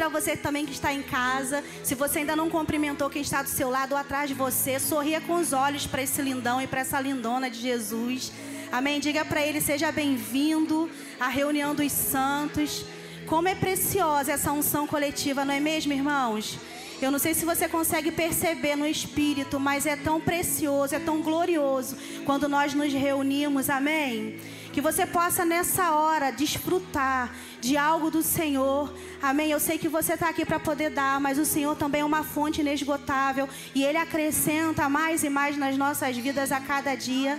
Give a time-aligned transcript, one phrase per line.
[0.00, 1.62] para você também que está em casa.
[1.84, 5.20] Se você ainda não cumprimentou quem está do seu lado ou atrás de você, sorria
[5.20, 8.32] com os olhos para esse lindão e para essa lindona de Jesus.
[8.72, 8.98] Amém.
[8.98, 10.90] Diga para ele: seja bem-vindo
[11.20, 12.86] à reunião dos santos.
[13.26, 16.58] Como é preciosa essa unção coletiva, não é mesmo, irmãos?
[17.02, 21.20] Eu não sei se você consegue perceber no espírito, mas é tão precioso, é tão
[21.20, 24.38] glorioso quando nós nos reunimos, amém?
[24.72, 29.50] Que você possa nessa hora desfrutar de algo do Senhor, amém?
[29.50, 32.22] Eu sei que você está aqui para poder dar, mas o Senhor também é uma
[32.22, 37.36] fonte inesgotável e Ele acrescenta mais e mais nas nossas vidas a cada dia.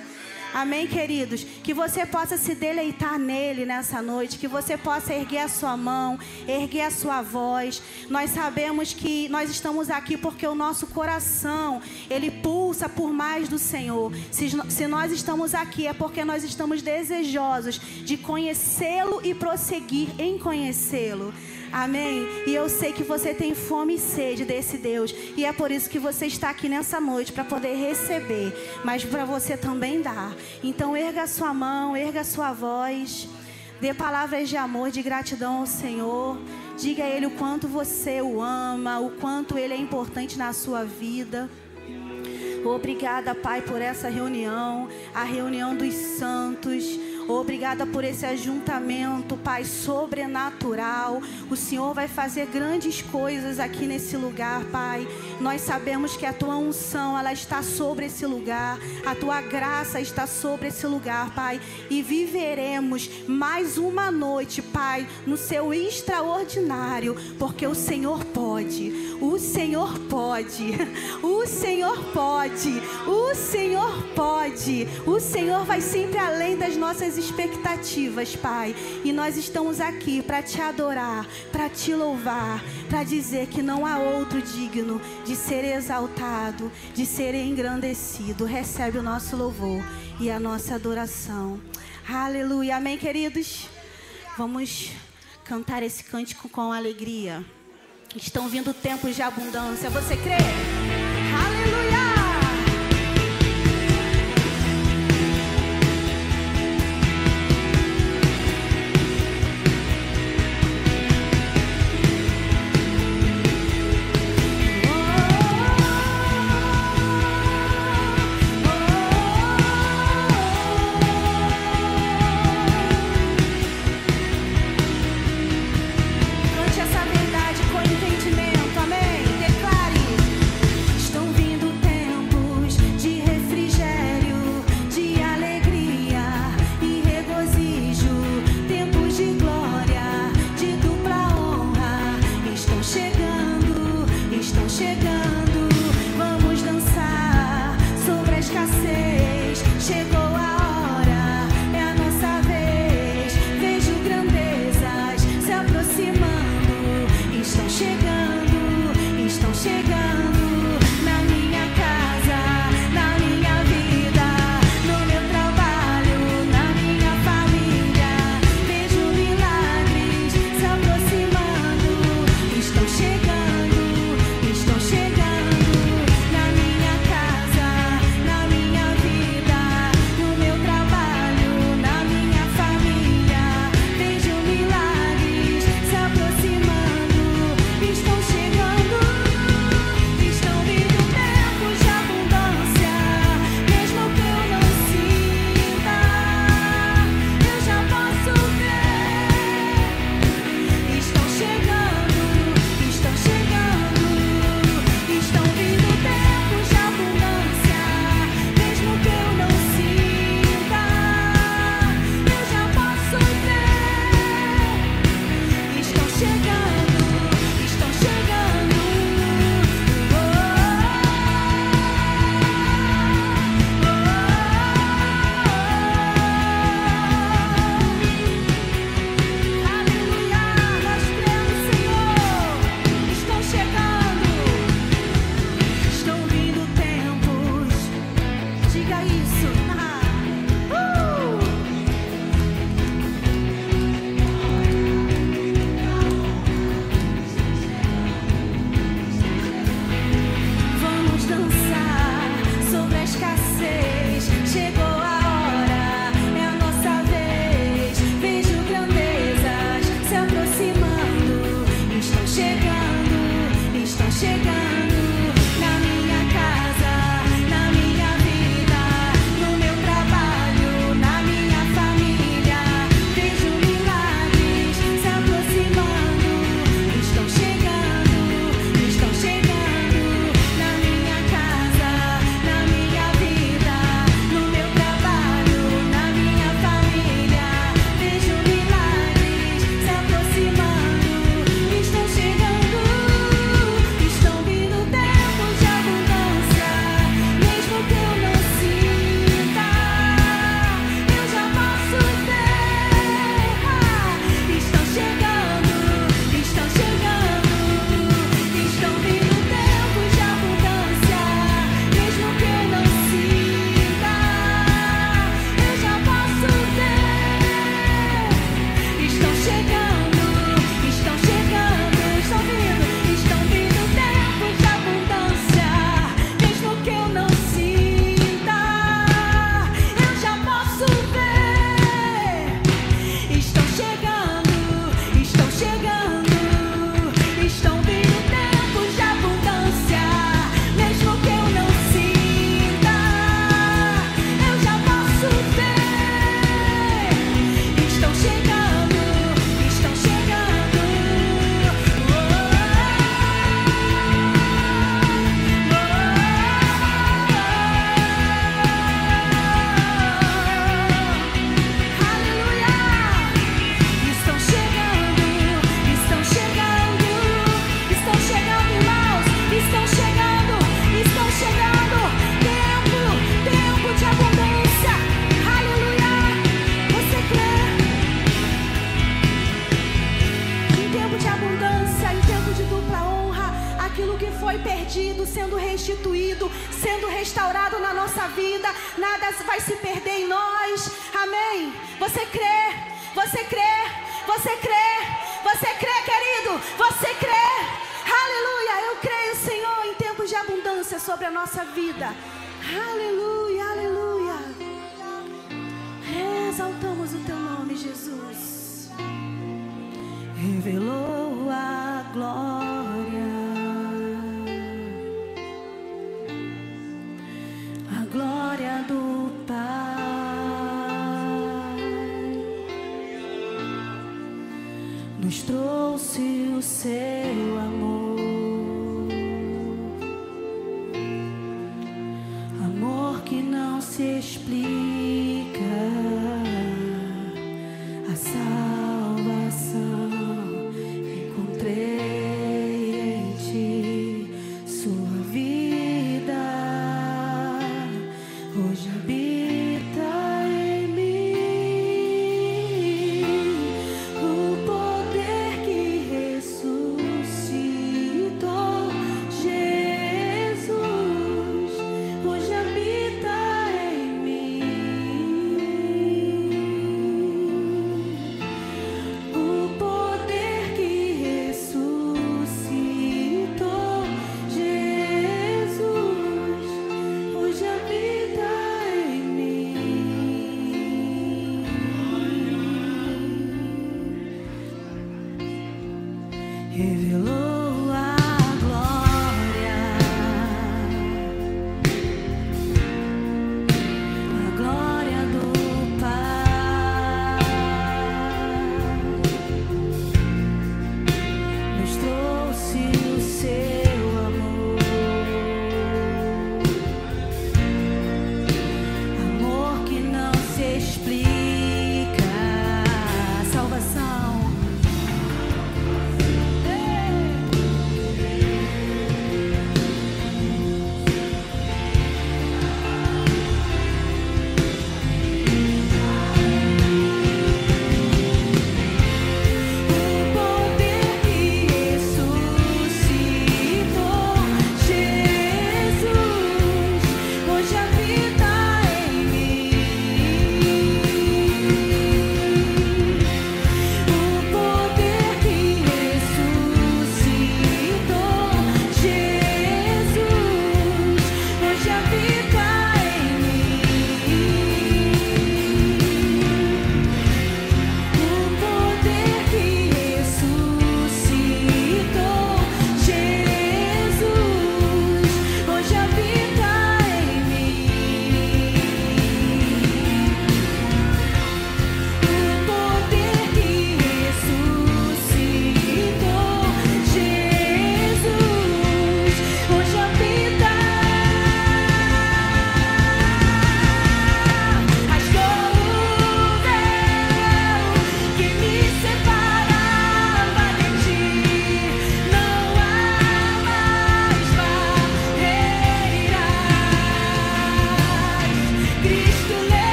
[0.53, 1.45] Amém, queridos?
[1.63, 6.19] Que você possa se deleitar nele nessa noite, que você possa erguer a sua mão,
[6.45, 7.81] erguer a sua voz.
[8.09, 13.57] Nós sabemos que nós estamos aqui porque o nosso coração, ele pulsa por mais do
[13.57, 14.11] Senhor.
[14.29, 20.37] Se, se nós estamos aqui é porque nós estamos desejosos de conhecê-lo e prosseguir em
[20.37, 21.33] conhecê-lo.
[21.71, 22.27] Amém?
[22.45, 25.15] E eu sei que você tem fome e sede desse Deus.
[25.37, 29.23] E é por isso que você está aqui nessa noite para poder receber, mas para
[29.23, 30.35] você também dar.
[30.61, 33.27] Então erga sua mão, erga sua voz.
[33.79, 36.37] Dê palavras de amor, de gratidão ao Senhor.
[36.77, 40.83] Diga a Ele o quanto você o ama, o quanto Ele é importante na sua
[40.83, 41.49] vida.
[42.63, 46.83] Obrigada, Pai, por essa reunião, a reunião dos santos.
[47.27, 51.21] Obrigada por esse ajuntamento, Pai, sobrenatural.
[51.49, 55.07] O Senhor vai fazer grandes coisas aqui nesse lugar, Pai.
[55.41, 58.77] Nós sabemos que a tua unção, ela está sobre esse lugar.
[59.03, 61.59] A tua graça está sobre esse lugar, Pai.
[61.89, 69.17] E viveremos mais uma noite, Pai, no seu extraordinário, porque o Senhor pode.
[69.19, 70.73] O Senhor pode.
[71.23, 72.81] O Senhor pode.
[73.07, 74.87] O Senhor pode.
[75.07, 78.75] O Senhor vai sempre além das nossas expectativas, Pai.
[79.03, 83.97] E nós estamos aqui para te adorar, para te louvar, para dizer que não há
[83.97, 88.45] outro digno de ser exaltado, de ser engrandecido.
[88.45, 89.83] Recebe o nosso louvor
[90.19, 91.59] e a nossa adoração.
[92.07, 92.77] Aleluia.
[92.77, 93.67] Amém, queridos?
[94.37, 94.91] Vamos
[95.43, 97.45] cantar esse cântico com alegria.
[98.15, 99.89] Estão vindo tempos de abundância.
[99.89, 100.80] Você crê?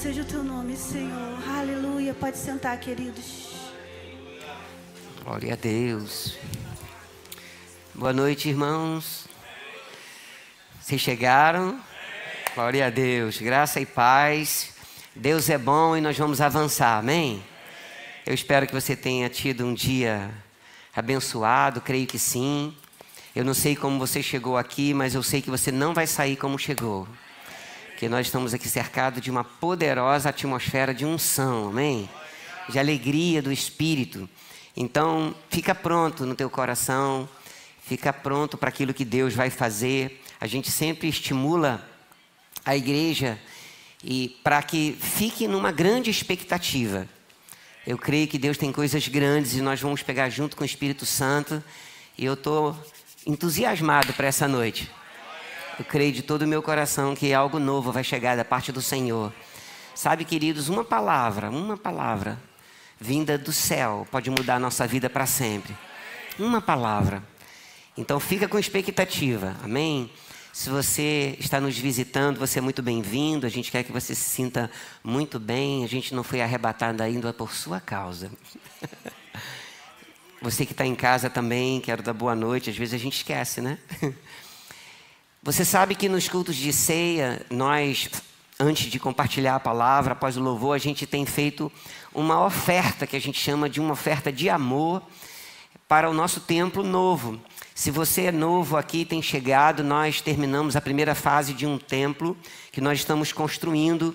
[0.00, 1.38] Seja o teu nome, Senhor.
[1.46, 2.14] Aleluia.
[2.14, 3.50] Pode sentar, queridos.
[5.22, 6.38] Glória a Deus.
[7.94, 9.28] Boa noite, irmãos.
[10.80, 11.78] Vocês chegaram?
[12.54, 13.42] Glória a Deus.
[13.42, 14.72] Graça e paz.
[15.14, 16.98] Deus é bom e nós vamos avançar.
[16.98, 17.44] Amém?
[18.24, 20.30] Eu espero que você tenha tido um dia
[20.96, 22.74] abençoado, creio que sim.
[23.36, 26.36] Eu não sei como você chegou aqui, mas eu sei que você não vai sair
[26.36, 27.06] como chegou.
[28.00, 32.08] Que nós estamos aqui cercados de uma poderosa atmosfera de unção, amém?
[32.66, 34.26] De alegria do Espírito.
[34.74, 37.28] Então, fica pronto no teu coração,
[37.86, 40.24] fica pronto para aquilo que Deus vai fazer.
[40.40, 41.86] A gente sempre estimula
[42.64, 43.38] a igreja
[44.02, 47.06] e para que fique numa grande expectativa.
[47.86, 51.04] Eu creio que Deus tem coisas grandes e nós vamos pegar junto com o Espírito
[51.04, 51.62] Santo.
[52.16, 52.74] E eu estou
[53.26, 54.90] entusiasmado para essa noite.
[55.80, 58.82] Eu creio de todo o meu coração que algo novo vai chegar da parte do
[58.82, 59.32] Senhor.
[59.94, 62.38] Sabe, queridos, uma palavra, uma palavra
[63.00, 65.74] vinda do céu pode mudar a nossa vida para sempre.
[66.38, 67.22] Uma palavra.
[67.96, 69.56] Então fica com expectativa.
[69.64, 70.12] Amém?
[70.52, 73.46] Se você está nos visitando, você é muito bem-vindo.
[73.46, 74.70] A gente quer que você se sinta
[75.02, 75.82] muito bem.
[75.82, 78.30] A gente não foi arrebatado ainda por sua causa.
[80.42, 82.70] Você que está em casa também, quero dar boa noite.
[82.70, 83.78] Às vezes a gente esquece, né?
[85.42, 88.10] Você sabe que nos cultos de ceia, nós,
[88.58, 91.72] antes de compartilhar a palavra, após o louvor, a gente tem feito
[92.14, 95.02] uma oferta que a gente chama de uma oferta de amor
[95.88, 97.40] para o nosso templo novo.
[97.74, 102.36] Se você é novo aqui, tem chegado, nós terminamos a primeira fase de um templo
[102.70, 104.14] que nós estamos construindo,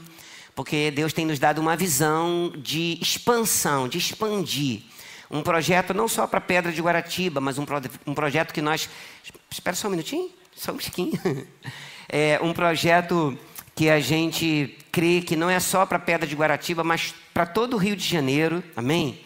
[0.53, 4.83] porque Deus tem nos dado uma visão de expansão, de expandir.
[5.31, 8.87] Um projeto não só para Pedra de Guaratiba, mas um, pro, um projeto que nós.
[9.49, 11.19] Espera só um minutinho, só um tiquinho.
[12.07, 13.35] É um projeto
[13.73, 17.73] que a gente crê que não é só para Pedra de Guaratiba, mas para todo
[17.73, 19.19] o Rio de Janeiro, amém?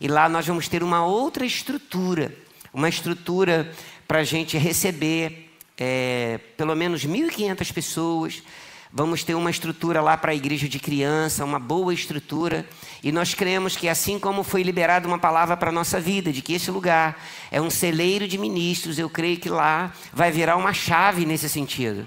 [0.00, 2.32] E lá nós vamos ter uma outra estrutura
[2.72, 3.70] uma estrutura
[4.06, 8.42] para a gente receber é, pelo menos 1.500 pessoas.
[8.92, 12.66] Vamos ter uma estrutura lá para a igreja de criança, uma boa estrutura.
[13.04, 16.42] E nós cremos que, assim como foi liberada uma palavra para a nossa vida, de
[16.42, 17.16] que esse lugar
[17.52, 22.04] é um celeiro de ministros, eu creio que lá vai virar uma chave nesse sentido.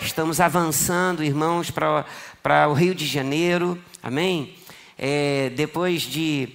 [0.00, 4.52] Estamos avançando, irmãos, para o Rio de Janeiro, amém?
[4.98, 6.48] É, depois de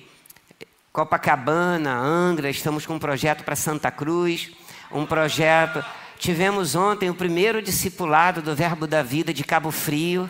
[0.91, 4.51] Copacabana, Angra, estamos com um projeto para Santa Cruz,
[4.91, 5.81] um projeto.
[6.21, 10.29] Tivemos ontem o primeiro discipulado do Verbo da Vida de Cabo Frio.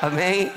[0.00, 0.50] Amém?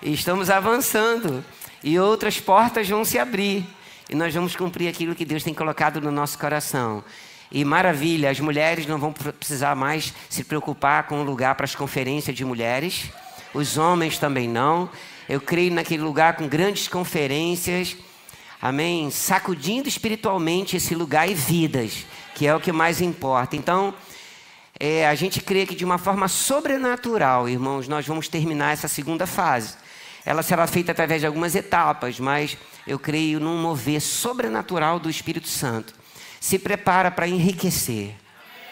[0.00, 1.44] E estamos avançando.
[1.82, 3.66] E outras portas vão se abrir.
[4.08, 7.02] E nós vamos cumprir aquilo que Deus tem colocado no nosso coração.
[7.50, 11.74] E maravilha, as mulheres não vão precisar mais se preocupar com o lugar para as
[11.74, 13.10] conferências de mulheres.
[13.52, 14.88] Os homens também não.
[15.28, 17.96] Eu creio naquele lugar com grandes conferências
[18.60, 19.10] amém?
[19.10, 22.04] Sacudindo espiritualmente esse lugar e vidas,
[22.38, 23.56] que é o que mais importa.
[23.56, 23.92] Então,
[24.78, 29.26] é, a gente crê que de uma forma sobrenatural, irmãos, nós vamos terminar essa segunda
[29.26, 29.74] fase.
[30.24, 35.48] Ela será feita através de algumas etapas, mas eu creio num mover sobrenatural do Espírito
[35.48, 35.92] Santo.
[36.40, 38.14] Se prepara para enriquecer,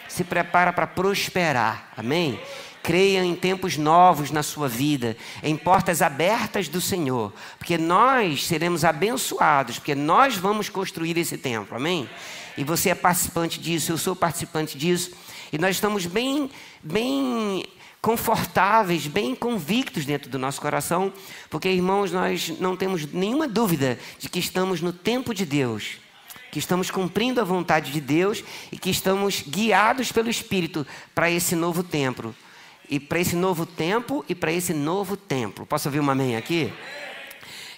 [0.08, 2.38] se prepara para prosperar, amém?
[2.84, 8.84] creia em tempos novos na sua vida, em portas abertas do Senhor, porque nós seremos
[8.84, 12.08] abençoados, porque nós vamos construir esse templo, amém?
[12.56, 15.12] E você é participante disso, eu sou participante disso,
[15.52, 16.50] e nós estamos bem,
[16.82, 17.64] bem
[18.00, 21.12] confortáveis, bem convictos dentro do nosso coração,
[21.50, 25.98] porque irmãos, nós não temos nenhuma dúvida de que estamos no tempo de Deus
[26.56, 28.42] que estamos cumprindo a vontade de Deus
[28.72, 32.34] e que estamos guiados pelo Espírito para esse novo templo
[32.88, 35.66] e para esse novo tempo e para esse novo templo.
[35.66, 36.72] Posso ouvir uma amém aqui?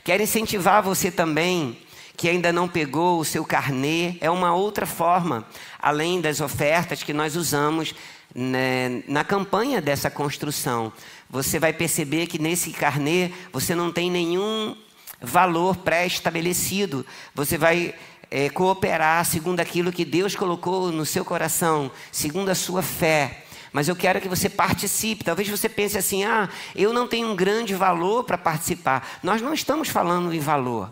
[0.04, 1.76] Quero incentivar você também
[2.18, 5.46] que ainda não pegou o seu carnê, é uma outra forma,
[5.78, 7.94] além das ofertas que nós usamos
[8.34, 10.92] né, na campanha dessa construção.
[11.30, 14.76] Você vai perceber que nesse carnê você não tem nenhum
[15.22, 17.06] valor pré-estabelecido.
[17.36, 17.94] Você vai
[18.28, 23.86] é, cooperar segundo aquilo que Deus colocou no seu coração, segundo a sua fé mas
[23.86, 25.24] eu quero que você participe.
[25.24, 29.06] Talvez você pense assim: ah, eu não tenho um grande valor para participar.
[29.22, 30.90] Nós não estamos falando em valor,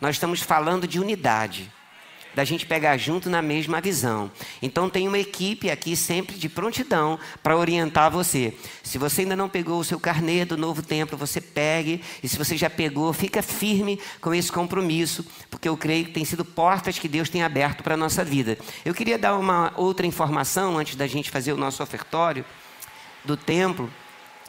[0.00, 1.72] nós estamos falando de unidade
[2.36, 4.30] da gente pegar junto na mesma visão.
[4.60, 8.54] Então tem uma equipe aqui sempre de prontidão para orientar você.
[8.82, 12.02] Se você ainda não pegou o seu carnê do novo templo, você pegue.
[12.22, 16.26] E se você já pegou, fica firme com esse compromisso, porque eu creio que tem
[16.26, 18.58] sido portas que Deus tem aberto para a nossa vida.
[18.84, 22.44] Eu queria dar uma outra informação antes da gente fazer o nosso ofertório
[23.24, 23.90] do templo.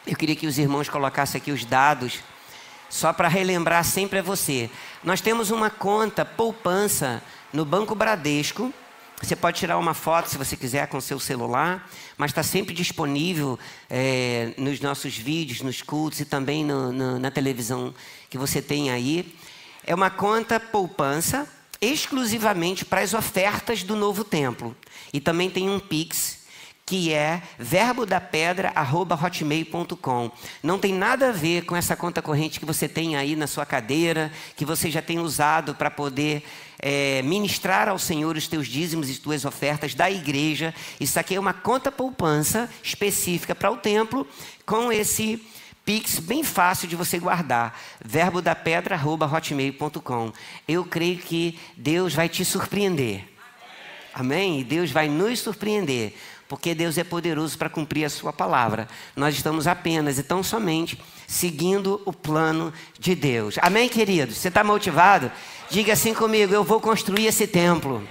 [0.06, 2.20] Eu queria que os irmãos colocassem aqui os dados,
[2.90, 4.70] só para relembrar sempre a você.
[5.04, 7.22] Nós temos uma conta poupança
[7.52, 8.74] no Banco Bradesco.
[9.22, 13.58] Você pode tirar uma foto se você quiser com seu celular, mas está sempre disponível
[13.90, 17.94] é, nos nossos vídeos, nos cultos e também no, no, na televisão
[18.30, 19.36] que você tem aí.
[19.84, 21.48] É uma conta poupança
[21.82, 24.76] exclusivamente para as ofertas do novo templo.
[25.12, 26.37] E também tem um Pix
[26.88, 30.32] que é verbodapedra@hotmail.com.
[30.64, 33.66] Não tem nada a ver com essa conta corrente que você tem aí na sua
[33.66, 36.46] cadeira, que você já tem usado para poder
[36.80, 40.74] é, ministrar ao Senhor os teus dízimos e tuas ofertas da igreja.
[40.98, 44.26] Isso aqui é uma conta poupança específica para o templo
[44.66, 45.46] com esse
[45.84, 47.78] Pix bem fácil de você guardar.
[48.04, 50.32] verbodapedra@hotmail.com.
[50.66, 53.26] Eu creio que Deus vai te surpreender.
[54.14, 54.62] Amém?
[54.62, 56.14] E Deus vai nos surpreender
[56.48, 58.88] porque Deus é poderoso para cumprir a sua palavra.
[59.16, 63.56] Nós estamos apenas e tão somente seguindo o plano de Deus.
[63.62, 64.38] Amém, queridos?
[64.38, 65.32] Você está motivado?
[65.70, 68.02] Diga assim comigo: eu vou construir esse templo.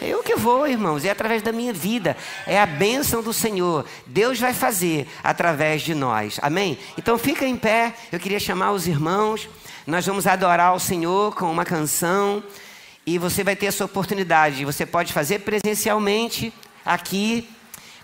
[0.00, 3.84] Eu que vou, irmãos, é através da minha vida, é a bênção do Senhor.
[4.06, 6.78] Deus vai fazer através de nós, amém?
[6.96, 9.46] Então fica em pé, eu queria chamar os irmãos,
[9.86, 12.42] nós vamos adorar o Senhor com uma canção
[13.04, 14.64] e você vai ter essa oportunidade.
[14.64, 16.50] Você pode fazer presencialmente
[16.84, 17.48] aqui,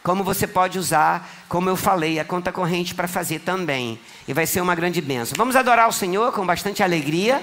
[0.03, 3.99] como você pode usar, como eu falei, a conta corrente para fazer também.
[4.29, 5.35] E vai ser uma grande bênção.
[5.37, 7.43] Vamos adorar o Senhor com bastante alegria.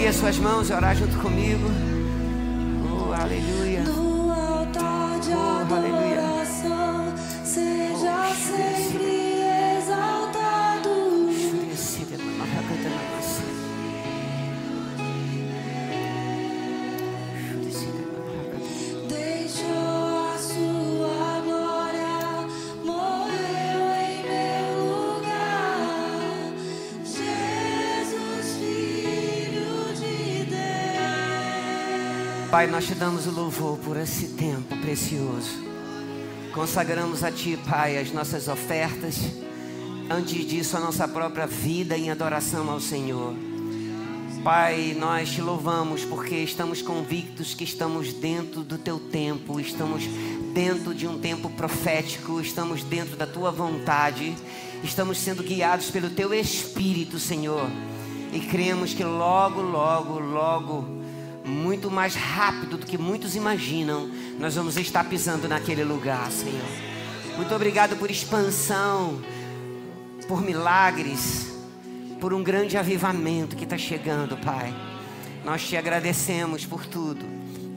[0.00, 1.09] Erguer suas mãos e orar junto
[32.50, 35.56] Pai, nós te damos o louvor por esse tempo precioso.
[36.52, 39.20] Consagramos a Ti, Pai, as nossas ofertas.
[40.10, 43.34] Antes disso, a nossa própria vida em adoração ao Senhor.
[44.42, 50.02] Pai, nós te louvamos porque estamos convictos que estamos dentro do Teu tempo, estamos
[50.52, 54.34] dentro de um tempo profético, estamos dentro da Tua vontade,
[54.82, 57.70] estamos sendo guiados pelo Teu Espírito, Senhor.
[58.32, 60.99] E cremos que logo, logo, logo
[61.44, 66.68] muito mais rápido do que muitos imaginam, nós vamos estar pisando naquele lugar, Senhor.
[67.36, 69.20] Muito obrigado por expansão,
[70.28, 71.50] por milagres,
[72.20, 74.74] por um grande avivamento que está chegando, Pai.
[75.44, 77.24] Nós te agradecemos por tudo,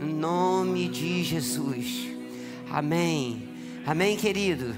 [0.02, 2.08] em nome de Jesus.
[2.70, 3.50] Amém.
[3.86, 4.76] Amém, querido.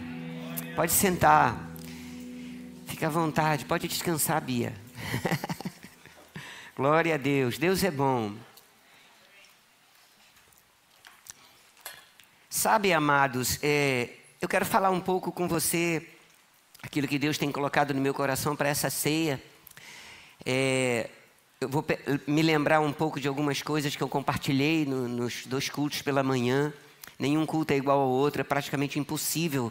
[0.76, 1.72] Pode sentar.
[2.86, 4.74] Fica à vontade, pode descansar, Bia.
[6.76, 7.58] Glória a Deus.
[7.58, 8.34] Deus é bom.
[12.58, 16.08] Sabe, amados, é, eu quero falar um pouco com você
[16.82, 19.44] aquilo que Deus tem colocado no meu coração para essa ceia.
[20.46, 21.10] É,
[21.60, 21.86] eu vou
[22.26, 26.24] me lembrar um pouco de algumas coisas que eu compartilhei no- nos dois cultos pela
[26.24, 26.74] manhã.
[27.20, 29.70] Nenhum culto é igual ao outro, é praticamente impossível.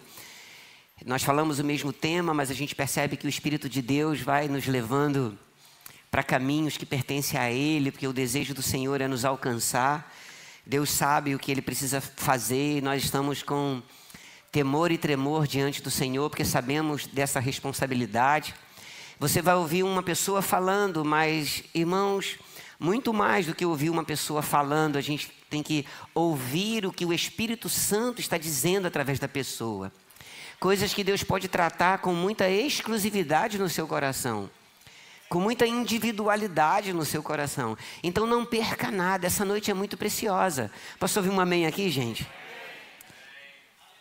[1.07, 4.47] Nós falamos o mesmo tema, mas a gente percebe que o Espírito de Deus vai
[4.47, 5.39] nos levando
[6.11, 10.13] para caminhos que pertencem a Ele, porque o desejo do Senhor é nos alcançar.
[10.67, 13.83] Deus sabe o que Ele precisa fazer e nós estamos com
[14.51, 18.55] temor e tremor diante do Senhor, porque sabemos dessa responsabilidade.
[19.19, 22.39] Você vai ouvir uma pessoa falando, mas, irmãos,
[22.81, 25.85] muito mais do que ouvir uma pessoa falando, a gente tem que
[26.15, 29.93] ouvir o que o Espírito Santo está dizendo através da pessoa.
[30.59, 34.49] Coisas que Deus pode tratar com muita exclusividade no seu coração
[35.35, 37.77] com muita individualidade no seu coração.
[38.05, 40.71] Então não perca nada, essa noite é muito preciosa.
[40.97, 42.25] Posso ouvir um amém aqui, gente?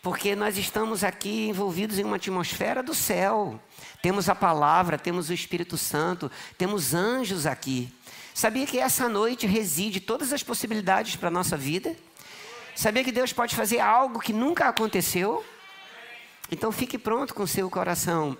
[0.00, 3.60] Porque nós estamos aqui envolvidos em uma atmosfera do céu.
[4.00, 7.92] Temos a palavra, temos o Espírito Santo, temos anjos aqui.
[8.32, 11.96] Sabia que essa noite reside todas as possibilidades para a nossa vida?
[12.76, 15.44] Sabia que Deus pode fazer algo que nunca aconteceu?
[16.48, 18.38] Então fique pronto com o seu coração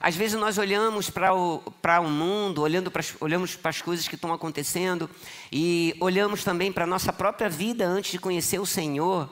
[0.00, 4.06] às vezes nós olhamos para o, para o mundo, olhando para olhamos para as coisas
[4.06, 5.08] que estão acontecendo
[5.50, 9.28] e olhamos também para a nossa própria vida antes de conhecer o Senhor.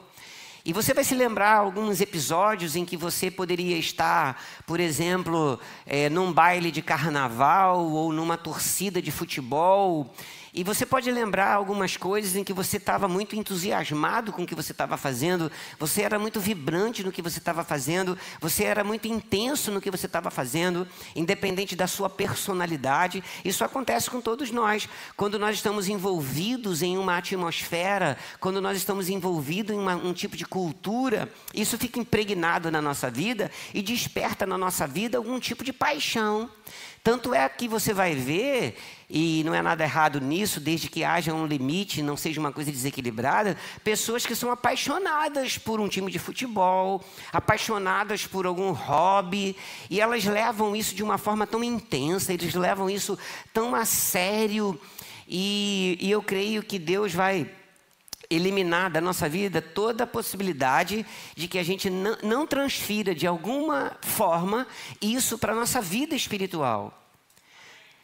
[0.67, 6.09] E você vai se lembrar alguns episódios em que você poderia estar, por exemplo, eh,
[6.09, 10.15] num baile de carnaval ou numa torcida de futebol.
[10.57, 14.55] E você pode lembrar algumas coisas em que você estava muito entusiasmado com o que
[14.55, 15.51] você estava fazendo,
[15.81, 19.91] você era muito vibrante no que você estava fazendo, você era muito intenso no que
[19.91, 20.87] você estava fazendo,
[21.17, 23.25] independente da sua personalidade.
[23.45, 24.89] Isso acontece com todos nós.
[25.17, 30.37] Quando nós estamos envolvidos em uma atmosfera, quando nós estamos envolvidos em uma, um tipo
[30.37, 35.65] de cultura, isso fica impregnado na nossa vida e desperta na nossa vida algum tipo
[35.65, 36.49] de paixão.
[37.05, 38.79] Tanto é que você vai ver,
[39.11, 42.73] e não é nada errado nisso, desde que haja um limite, não seja uma coisa
[42.73, 49.55] desequilibrada, pessoas que são apaixonadas por um time de futebol, apaixonadas por algum hobby,
[49.91, 53.19] e elas levam isso de uma forma tão intensa, eles levam isso
[53.53, 54.81] tão a sério,
[55.29, 57.51] e, e eu creio que Deus vai
[58.35, 63.27] eliminar da nossa vida toda a possibilidade de que a gente não, não transfira de
[63.27, 64.67] alguma forma
[65.01, 67.01] isso para a nossa vida espiritual.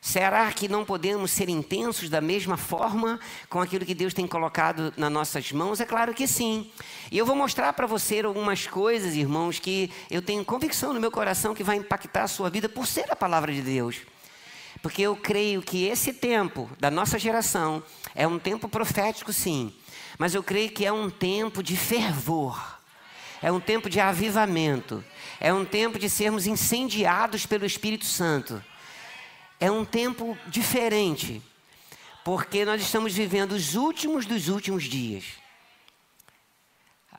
[0.00, 3.20] Será que não podemos ser intensos da mesma forma
[3.50, 5.78] com aquilo que Deus tem colocado nas nossas mãos?
[5.78, 6.70] É claro que sim.
[7.12, 11.10] E eu vou mostrar para você algumas coisas, irmãos, que eu tenho convicção no meu
[11.10, 14.00] coração que vai impactar a sua vida por ser a palavra de Deus.
[14.80, 17.82] Porque eu creio que esse tempo da nossa geração
[18.14, 19.74] é um tempo profético, sim.
[20.20, 22.78] Mas eu creio que é um tempo de fervor.
[23.40, 25.02] É um tempo de avivamento.
[25.40, 28.62] É um tempo de sermos incendiados pelo Espírito Santo.
[29.58, 31.40] É um tempo diferente.
[32.22, 35.24] Porque nós estamos vivendo os últimos dos últimos dias.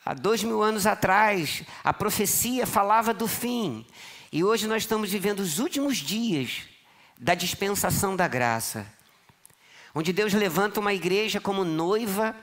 [0.05, 3.83] Há dois mil anos atrás, a profecia falava do fim.
[4.31, 6.61] E hoje nós estamos vivendo os últimos dias
[7.17, 8.85] da dispensação da graça.
[9.95, 12.35] onde Deus levanta uma igreja como noiva,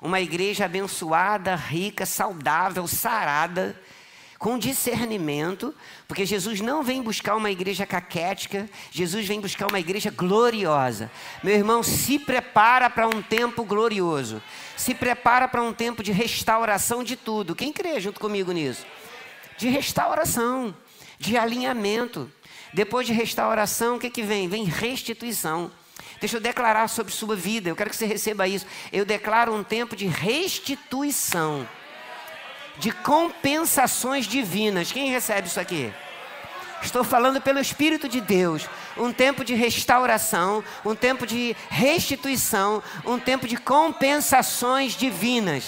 [0.00, 3.78] uma igreja abençoada, rica, saudável, sarada,
[4.38, 5.74] com discernimento,
[6.06, 11.10] porque Jesus não vem buscar uma igreja caquética, Jesus vem buscar uma igreja gloriosa.
[11.42, 14.42] Meu irmão, se prepara para um tempo glorioso,
[14.76, 17.54] se prepara para um tempo de restauração de tudo.
[17.54, 18.84] Quem crê junto comigo nisso?
[19.56, 20.76] De restauração,
[21.18, 22.30] de alinhamento.
[22.74, 24.48] Depois de restauração, o que, que vem?
[24.48, 25.70] Vem restituição.
[26.20, 28.66] Deixa eu declarar sobre sua vida, eu quero que você receba isso.
[28.92, 31.68] Eu declaro um tempo de restituição
[32.78, 34.92] de compensações divinas.
[34.92, 35.92] Quem recebe isso aqui?
[36.82, 38.68] Estou falando pelo Espírito de Deus.
[38.96, 45.64] Um tempo de restauração, um tempo de restituição, um tempo de compensações divinas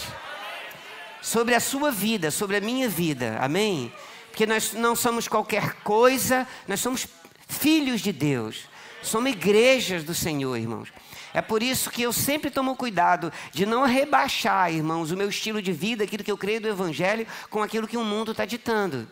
[1.21, 3.39] sobre a sua vida, sobre a minha vida.
[3.41, 3.93] Amém?
[4.31, 7.07] Porque nós não somos qualquer coisa, nós somos
[7.49, 8.68] filhos de Deus.
[9.03, 10.93] Somos igrejas do Senhor, irmãos.
[11.33, 15.61] É por isso que eu sempre tomo cuidado de não rebaixar, irmãos, o meu estilo
[15.61, 19.09] de vida, aquilo que eu creio do Evangelho, com aquilo que o mundo está ditando.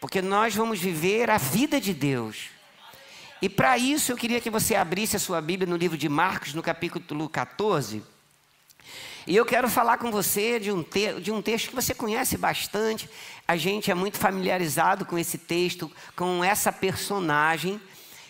[0.00, 2.50] Porque nós vamos viver a vida de Deus.
[3.40, 6.54] E para isso eu queria que você abrisse a sua Bíblia no livro de Marcos,
[6.54, 8.02] no capítulo 14.
[9.26, 10.84] E eu quero falar com você de um,
[11.20, 13.08] de um texto que você conhece bastante.
[13.46, 17.80] A gente é muito familiarizado com esse texto, com essa personagem.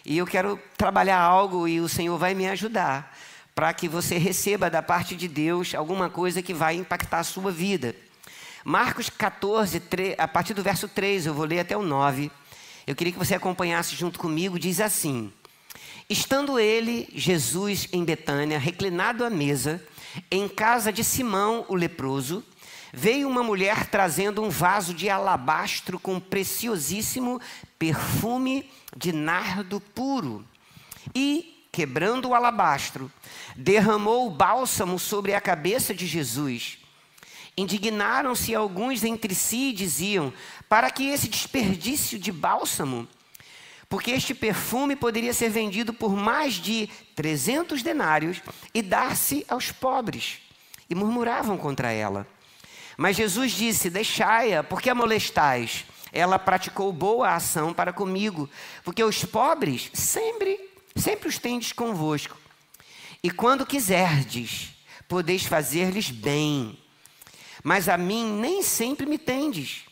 [0.05, 3.17] E eu quero trabalhar algo e o Senhor vai me ajudar
[3.55, 7.53] para que você receba da parte de Deus alguma coisa que vai impactar a sua
[7.53, 7.95] vida.
[8.65, 12.31] Marcos 14, 3, a partir do verso 3, eu vou ler até o 9.
[12.87, 15.33] Eu queria que você acompanhasse junto comigo, diz assim:
[16.09, 19.83] Estando ele, Jesus, em Betânia, reclinado à mesa,
[20.31, 22.45] em casa de Simão, o leproso,
[22.93, 27.41] veio uma mulher trazendo um vaso de alabastro com preciosíssimo
[27.83, 30.47] perfume de nardo puro.
[31.13, 33.11] E, quebrando o alabastro,
[33.57, 36.79] derramou o bálsamo sobre a cabeça de Jesus.
[37.57, 40.33] Indignaram-se alguns entre si e diziam:
[40.69, 43.09] Para que esse desperdício de bálsamo?
[43.89, 48.41] Porque este perfume poderia ser vendido por mais de 300 denários
[48.73, 50.39] e dar-se aos pobres.
[50.89, 52.29] E murmuravam contra ela.
[52.97, 55.85] Mas Jesus disse: Deixai-a, porque a molestais?
[56.13, 58.49] Ela praticou boa ação para comigo,
[58.85, 60.59] porque os pobres sempre,
[60.95, 62.37] sempre os tendes convosco.
[63.23, 64.75] E quando quiserdes,
[65.09, 66.79] podeis fazer-lhes bem.
[67.63, 69.85] Mas a mim nem sempre me tendes.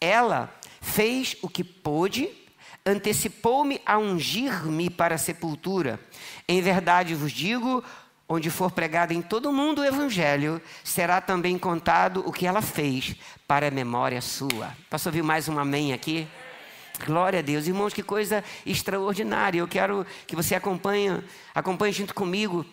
[0.00, 2.28] Ela fez o que pôde,
[2.84, 6.00] antecipou-me a ungir-me para a sepultura.
[6.48, 7.84] Em verdade vos digo,
[8.28, 12.60] onde for pregado em todo o mundo o evangelho, será também contado o que ela
[12.60, 13.16] fez
[13.46, 14.76] para a memória sua.
[14.90, 16.28] Posso ouvir mais um amém aqui?
[17.06, 17.66] Glória a Deus.
[17.66, 19.60] Irmãos, que coisa extraordinária.
[19.60, 21.24] Eu quero que você acompanhe,
[21.54, 22.66] acompanhe junto comigo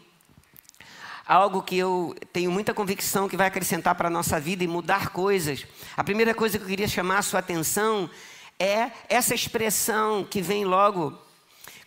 [1.25, 5.09] algo que eu tenho muita convicção que vai acrescentar para a nossa vida e mudar
[5.09, 5.65] coisas.
[5.95, 8.09] A primeira coisa que eu queria chamar a sua atenção
[8.59, 11.24] é essa expressão que vem logo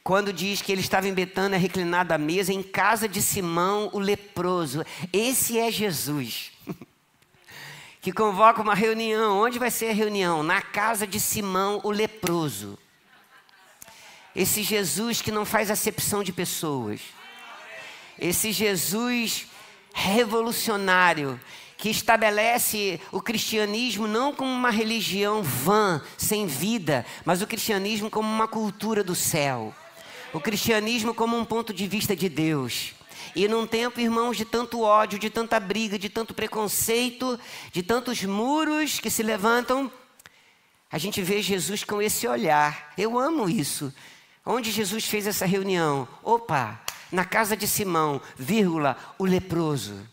[0.08, 3.98] quando diz que ele estava em Betânia reclinado à mesa em casa de Simão o
[3.98, 4.82] leproso.
[5.12, 6.50] Esse é Jesus.
[8.00, 9.38] que convoca uma reunião.
[9.38, 10.42] Onde vai ser a reunião?
[10.42, 12.78] Na casa de Simão o leproso.
[14.34, 17.02] Esse Jesus que não faz acepção de pessoas.
[18.18, 19.46] Esse Jesus
[19.92, 21.38] revolucionário
[21.76, 28.26] que estabelece o cristianismo não como uma religião vã, sem vida, mas o cristianismo como
[28.26, 29.74] uma cultura do céu
[30.32, 32.94] o cristianismo como um ponto de vista de Deus.
[33.34, 37.38] E num tempo, irmãos, de tanto ódio, de tanta briga, de tanto preconceito,
[37.72, 39.90] de tantos muros que se levantam,
[40.90, 42.92] a gente vê Jesus com esse olhar.
[42.96, 43.92] Eu amo isso.
[44.44, 46.08] Onde Jesus fez essa reunião?
[46.22, 46.80] Opa,
[47.12, 50.08] na casa de Simão, vírgula, o leproso.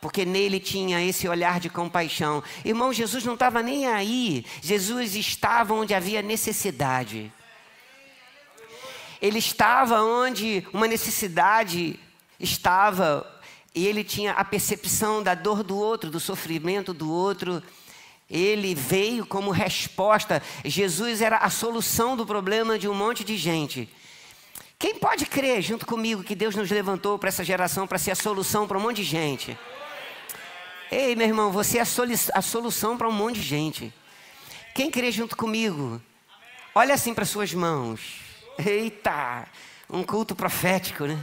[0.00, 2.42] Porque nele tinha esse olhar de compaixão.
[2.64, 4.46] Irmão, Jesus não estava nem aí.
[4.62, 7.30] Jesus estava onde havia necessidade.
[9.20, 11.98] Ele estava onde uma necessidade
[12.38, 13.26] estava,
[13.74, 17.62] e ele tinha a percepção da dor do outro, do sofrimento do outro.
[18.28, 20.42] Ele veio como resposta.
[20.64, 23.88] Jesus era a solução do problema de um monte de gente.
[24.78, 28.16] Quem pode crer junto comigo que Deus nos levantou para essa geração para ser a
[28.16, 29.58] solução para um monte de gente?
[30.90, 33.92] Ei, meu irmão, você é a solução para um monte de gente.
[34.74, 36.00] Quem crê junto comigo?
[36.74, 38.29] Olha assim para suas mãos.
[38.66, 39.46] Eita,
[39.88, 41.18] um culto profético, né?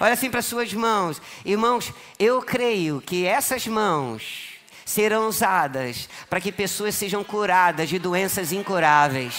[0.00, 1.20] Olha assim para suas mãos.
[1.44, 8.52] Irmãos, eu creio que essas mãos serão usadas para que pessoas sejam curadas de doenças
[8.52, 9.34] incuráveis.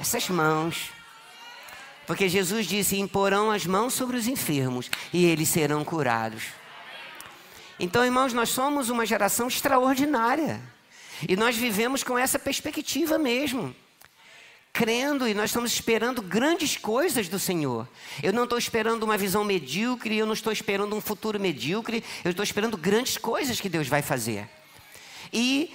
[0.00, 0.90] Essas mãos.
[2.06, 6.44] Porque Jesus disse: imporão as mãos sobre os enfermos e eles serão curados.
[7.78, 10.60] Então, irmãos, nós somos uma geração extraordinária.
[11.28, 13.74] E nós vivemos com essa perspectiva mesmo.
[14.78, 17.88] Crendo e nós estamos esperando grandes coisas do Senhor.
[18.22, 22.30] Eu não estou esperando uma visão medíocre, eu não estou esperando um futuro medíocre, eu
[22.30, 24.48] estou esperando grandes coisas que Deus vai fazer.
[25.32, 25.74] E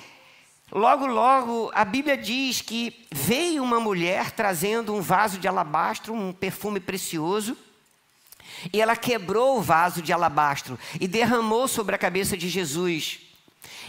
[0.72, 6.32] logo, logo, a Bíblia diz que veio uma mulher trazendo um vaso de alabastro, um
[6.32, 7.58] perfume precioso.
[8.72, 13.20] E ela quebrou o vaso de alabastro e derramou sobre a cabeça de Jesus.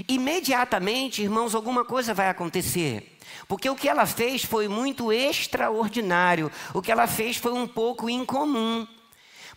[0.09, 3.14] Imediatamente, irmãos, alguma coisa vai acontecer.
[3.47, 6.51] Porque o que ela fez foi muito extraordinário.
[6.73, 8.87] O que ela fez foi um pouco incomum.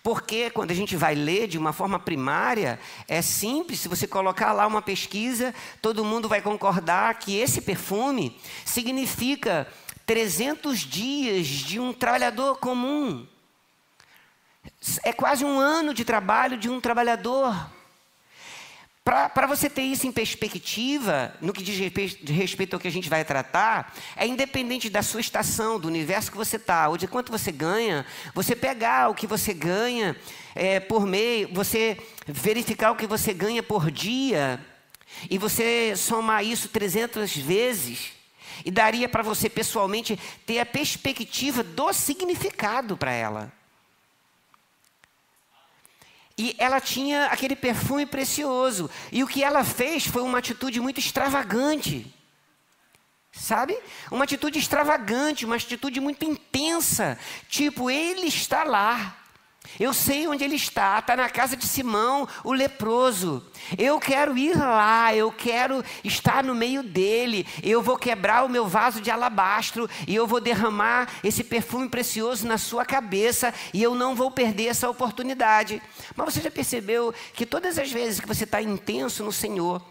[0.03, 4.53] Porque quando a gente vai ler de uma forma primária, é simples, se você colocar
[4.53, 9.67] lá uma pesquisa, todo mundo vai concordar que esse perfume significa
[10.05, 13.27] 300 dias de um trabalhador comum.
[15.03, 17.53] É quase um ano de trabalho de um trabalhador.
[19.07, 21.77] Para você ter isso em perspectiva, no que diz
[22.29, 26.35] respeito ao que a gente vai tratar, é independente da sua estação, do universo que
[26.35, 28.05] você está, ou de quanto você ganha,
[28.35, 30.13] você pegar o que você ganha
[30.53, 31.97] é, por meio, você
[32.27, 34.59] verificar o que você ganha por dia,
[35.29, 38.11] e você somar isso 300 vezes,
[38.65, 43.56] e daria para você pessoalmente ter a perspectiva do significado para ela.
[46.37, 48.89] E ela tinha aquele perfume precioso.
[49.11, 52.13] E o que ela fez foi uma atitude muito extravagante.
[53.31, 53.77] Sabe?
[54.11, 57.17] Uma atitude extravagante, uma atitude muito intensa.
[57.49, 59.16] Tipo, ele está lá.
[59.79, 63.45] Eu sei onde ele está, está na casa de Simão, o leproso.
[63.77, 67.45] Eu quero ir lá, eu quero estar no meio dele.
[67.61, 72.47] Eu vou quebrar o meu vaso de alabastro e eu vou derramar esse perfume precioso
[72.47, 75.81] na sua cabeça e eu não vou perder essa oportunidade.
[76.15, 79.81] Mas você já percebeu que todas as vezes que você está intenso no Senhor,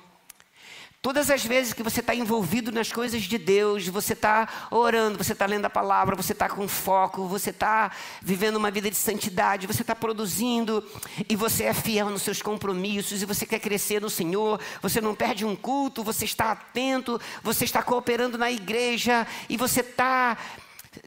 [1.07, 5.35] Todas as vezes que você está envolvido nas coisas de Deus, você está orando, você
[5.35, 9.69] está lendo a palavra, você está com foco, você está vivendo uma vida de santidade,
[9.69, 10.85] você está produzindo
[11.29, 15.15] e você é fiel nos seus compromissos e você quer crescer no Senhor, você não
[15.15, 20.37] perde um culto, você está atento, você está cooperando na igreja e você está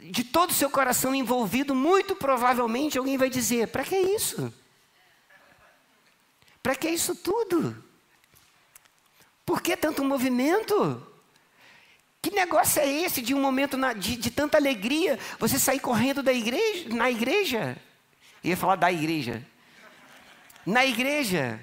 [0.01, 4.53] de todo o seu coração envolvido, muito provavelmente alguém vai dizer: para que isso?
[6.63, 7.88] Para que isso tudo?
[9.49, 11.03] Por que tanto movimento?
[12.21, 16.21] Que negócio é esse de um momento na, de, de, tanta alegria, você sair correndo
[16.21, 17.75] da igreja, na igreja?
[18.43, 19.43] Eu ia falar da igreja.
[20.63, 21.59] Na igreja.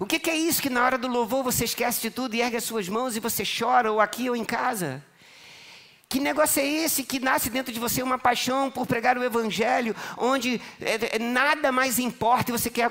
[0.00, 2.40] O que, que é isso que na hora do louvor você esquece de tudo e
[2.40, 5.00] ergue as suas mãos e você chora, ou aqui ou em casa?
[6.08, 9.94] Que negócio é esse que nasce dentro de você uma paixão por pregar o evangelho,
[10.18, 12.90] onde é, é, nada mais importa e você quer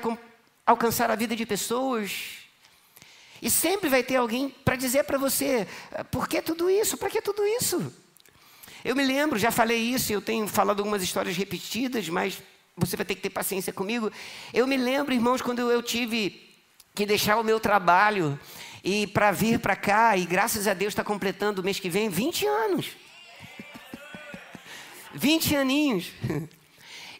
[0.64, 2.41] alcançar a vida de pessoas?
[3.42, 5.66] E sempre vai ter alguém para dizer para você:
[6.12, 6.96] por que tudo isso?
[6.96, 7.92] Para que tudo isso?
[8.84, 12.40] Eu me lembro, já falei isso, eu tenho falado algumas histórias repetidas, mas
[12.76, 14.12] você vai ter que ter paciência comigo.
[14.54, 16.50] Eu me lembro, irmãos, quando eu tive
[16.94, 18.38] que deixar o meu trabalho
[18.84, 22.08] e para vir para cá, e graças a Deus está completando o mês que vem
[22.08, 22.90] 20 anos.
[25.14, 26.12] 20 aninhos.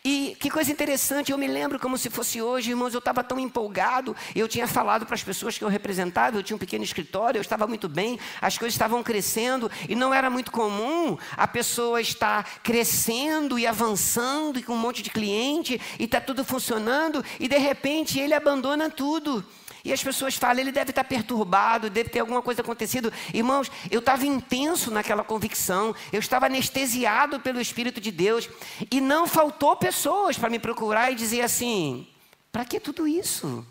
[0.04, 3.38] E que coisa interessante, eu me lembro como se fosse hoje, irmãos, eu estava tão
[3.38, 7.38] empolgado, eu tinha falado para as pessoas que eu representava, eu tinha um pequeno escritório,
[7.38, 12.00] eu estava muito bem, as coisas estavam crescendo, e não era muito comum a pessoa
[12.00, 17.46] estar crescendo e avançando, e com um monte de cliente, e está tudo funcionando, e
[17.46, 19.44] de repente ele abandona tudo.
[19.84, 23.12] E as pessoas falam, ele deve estar perturbado, deve ter alguma coisa acontecido.
[23.34, 28.48] Irmãos, eu estava intenso naquela convicção, eu estava anestesiado pelo Espírito de Deus,
[28.90, 32.06] e não faltou pessoas para me procurar e dizer assim:
[32.50, 33.66] para que tudo isso?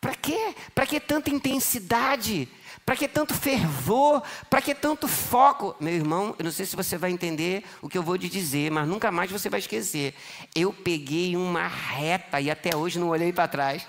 [0.00, 0.54] Para quê?
[0.74, 2.46] Para que tanta intensidade?
[2.84, 4.22] Para que tanto fervor?
[4.50, 5.74] Para que tanto foco?
[5.80, 8.70] Meu irmão, eu não sei se você vai entender o que eu vou te dizer,
[8.70, 10.14] mas nunca mais você vai esquecer.
[10.54, 13.86] Eu peguei uma reta e até hoje não olhei para trás.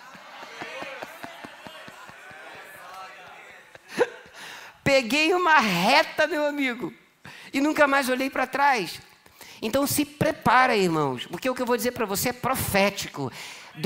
[4.85, 6.93] Peguei uma reta, meu amigo,
[7.51, 9.01] e nunca mais olhei para trás.
[9.59, 13.31] Então se prepara, irmãos, porque o que eu vou dizer para você é profético.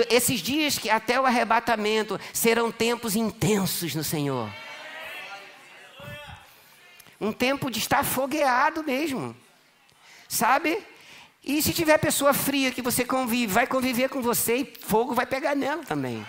[0.09, 4.51] Esses dias que até o arrebatamento serão tempos intensos no Senhor.
[7.21, 9.33] Um tempo de estar fogueado mesmo.
[10.27, 10.85] Sabe?
[11.41, 15.25] E se tiver pessoa fria que você convive, vai conviver com você e fogo vai
[15.25, 16.27] pegar nela também.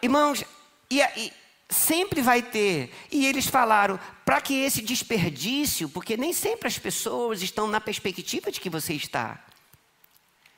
[0.00, 0.42] Irmãos,
[0.90, 1.32] e, e
[1.68, 2.92] sempre vai ter.
[3.10, 8.50] E eles falaram, para que esse desperdício, porque nem sempre as pessoas estão na perspectiva
[8.50, 9.44] de que você está.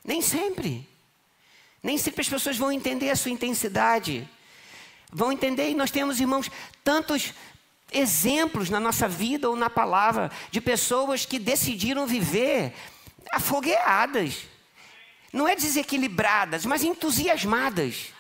[0.05, 0.89] Nem sempre.
[1.83, 4.29] Nem sempre as pessoas vão entender a sua intensidade.
[5.13, 6.51] Vão entender, e nós temos, irmãos,
[6.85, 7.35] tantos
[7.93, 12.73] exemplos na nossa vida ou na palavra de pessoas que decidiram viver
[13.33, 14.45] afogueadas.
[15.33, 18.13] Não é desequilibradas, mas entusiasmadas.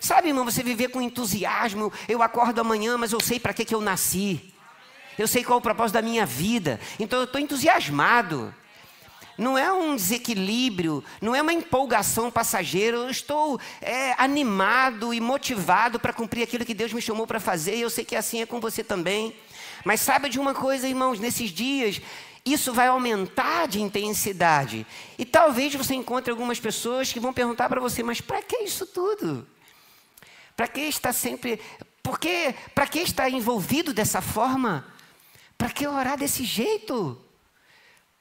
[0.00, 1.92] Sabe, irmão, você viver com entusiasmo.
[2.08, 4.52] Eu acordo amanhã, mas eu sei para que, que eu nasci.
[5.18, 6.80] Eu sei qual é o propósito da minha vida.
[6.98, 8.54] Então eu estou entusiasmado.
[9.36, 12.96] Não é um desequilíbrio, não é uma empolgação passageira.
[12.96, 17.76] Eu estou é, animado e motivado para cumprir aquilo que Deus me chamou para fazer.
[17.76, 19.34] E eu sei que assim é com você também.
[19.84, 22.00] Mas saiba de uma coisa, irmãos, nesses dias
[22.44, 24.86] isso vai aumentar de intensidade.
[25.18, 28.86] E talvez você encontre algumas pessoas que vão perguntar para você: mas para que isso
[28.86, 29.46] tudo?
[30.60, 31.58] Para que está sempre.
[32.02, 34.84] Porque para que está envolvido dessa forma?
[35.56, 37.18] Para que orar desse jeito?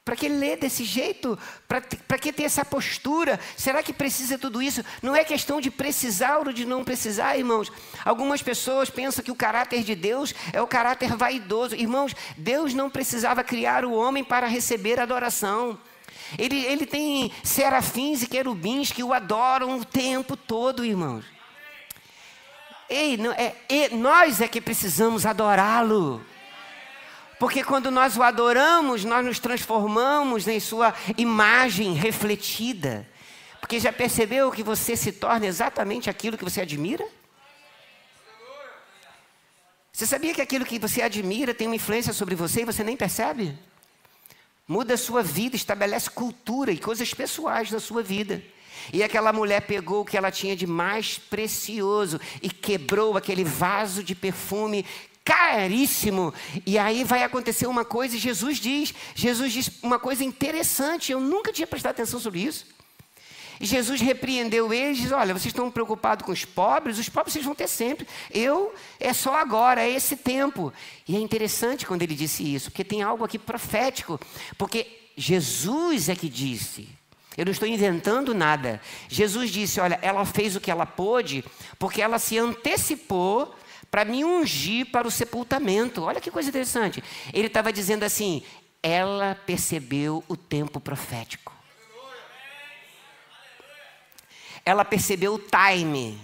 [0.05, 1.37] Para que ler desse jeito?
[1.67, 3.37] Para que ter essa postura?
[3.57, 4.85] Será que precisa tudo isso?
[5.01, 7.69] Não é questão de precisar ou de não precisar, irmãos.
[8.05, 11.75] Algumas pessoas pensam que o caráter de Deus é o caráter vaidoso.
[11.75, 15.77] Irmãos, Deus não precisava criar o homem para receber adoração.
[16.37, 21.38] Ele, ele tem serafins e querubins que o adoram o tempo todo, irmãos.
[22.89, 26.25] Ei, não, é, é, nós é que precisamos adorá-lo.
[27.37, 33.07] Porque quando nós o adoramos, nós nos transformamos em sua imagem refletida.
[33.61, 37.07] Porque já percebeu que você se torna exatamente aquilo que você admira?
[39.93, 42.97] Você sabia que aquilo que você admira tem uma influência sobre você e você nem
[42.97, 43.57] percebe?
[44.67, 48.41] Muda a sua vida, estabelece cultura e coisas pessoais na sua vida.
[48.91, 54.03] E aquela mulher pegou o que ela tinha de mais precioso e quebrou aquele vaso
[54.03, 54.85] de perfume
[55.23, 56.33] caríssimo.
[56.65, 61.19] E aí vai acontecer uma coisa, e Jesus diz, Jesus diz uma coisa interessante, eu
[61.19, 62.65] nunca tinha prestado atenção sobre isso.
[63.59, 67.45] E Jesus repreendeu eles diz: Olha, vocês estão preocupados com os pobres, os pobres vocês
[67.45, 68.07] vão ter sempre.
[68.31, 70.71] Eu é só agora, é esse tempo.
[71.07, 74.19] E é interessante quando ele disse isso, porque tem algo aqui profético.
[74.57, 76.87] Porque Jesus é que disse.
[77.37, 78.81] Eu não estou inventando nada.
[79.07, 81.43] Jesus disse: Olha, ela fez o que ela pôde,
[81.77, 83.55] porque ela se antecipou
[83.89, 86.03] para me ungir para o sepultamento.
[86.03, 87.03] Olha que coisa interessante.
[87.33, 88.43] Ele estava dizendo assim:
[88.81, 91.53] ela percebeu o tempo profético.
[94.65, 96.19] Ela percebeu o time.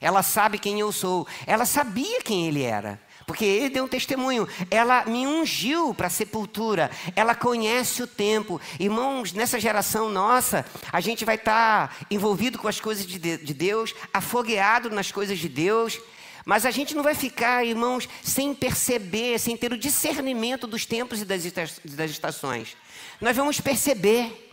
[0.00, 1.26] Ela sabe quem eu sou.
[1.46, 3.00] Ela sabia quem ele era.
[3.26, 4.48] Porque ele deu um testemunho.
[4.70, 6.90] Ela me ungiu para a sepultura.
[7.14, 8.60] Ela conhece o tempo.
[8.78, 13.94] Irmãos, nessa geração nossa, a gente vai estar tá envolvido com as coisas de Deus,
[14.12, 16.00] afogueado nas coisas de Deus.
[16.44, 21.20] Mas a gente não vai ficar, irmãos, sem perceber, sem ter o discernimento dos tempos
[21.20, 22.76] e das estações.
[23.20, 24.50] Nós vamos perceber.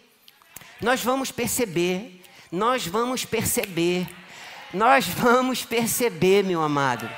[0.80, 2.22] Nós vamos perceber.
[2.52, 4.08] Nós vamos perceber.
[4.72, 7.10] Nós vamos perceber, meu amado.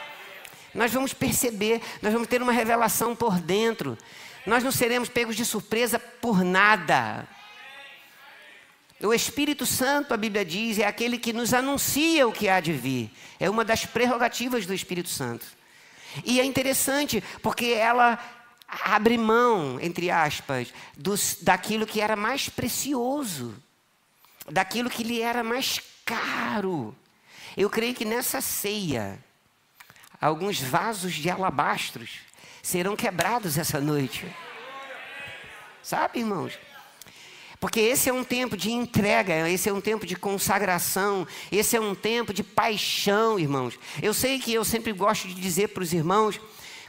[0.74, 3.98] Nós vamos perceber, nós vamos ter uma revelação por dentro.
[4.46, 7.28] Nós não seremos pegos de surpresa por nada.
[9.04, 12.72] O Espírito Santo, a Bíblia diz, é aquele que nos anuncia o que há de
[12.72, 13.12] vir.
[13.40, 15.46] É uma das prerrogativas do Espírito Santo.
[16.24, 18.20] E é interessante, porque ela
[18.68, 23.56] abre mão, entre aspas, dos, daquilo que era mais precioso,
[24.50, 26.96] daquilo que lhe era mais caro.
[27.58, 29.20] Eu creio que nessa ceia,
[30.22, 32.20] alguns vasos de alabastros
[32.62, 34.26] serão quebrados essa noite.
[35.82, 36.58] Sabe, irmãos?
[37.60, 41.80] Porque esse é um tempo de entrega, esse é um tempo de consagração, esse é
[41.80, 43.78] um tempo de paixão, irmãos.
[44.02, 46.40] Eu sei que eu sempre gosto de dizer para os irmãos,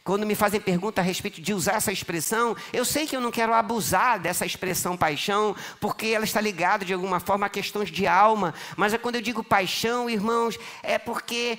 [0.04, 3.30] quando me fazem pergunta a respeito de usar essa expressão, eu sei que eu não
[3.30, 8.06] quero abusar dessa expressão paixão, porque ela está ligada de alguma forma a questões de
[8.06, 11.58] alma, mas é quando eu digo paixão, irmãos, é porque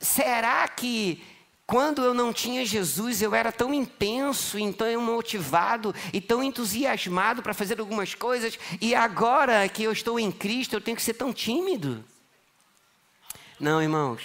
[0.00, 1.22] será que
[1.66, 7.52] quando eu não tinha Jesus, eu era tão intenso, então motivado e tão entusiasmado para
[7.52, 11.32] fazer algumas coisas, e agora que eu estou em Cristo, eu tenho que ser tão
[11.32, 12.04] tímido.
[13.58, 14.22] Não, irmãos.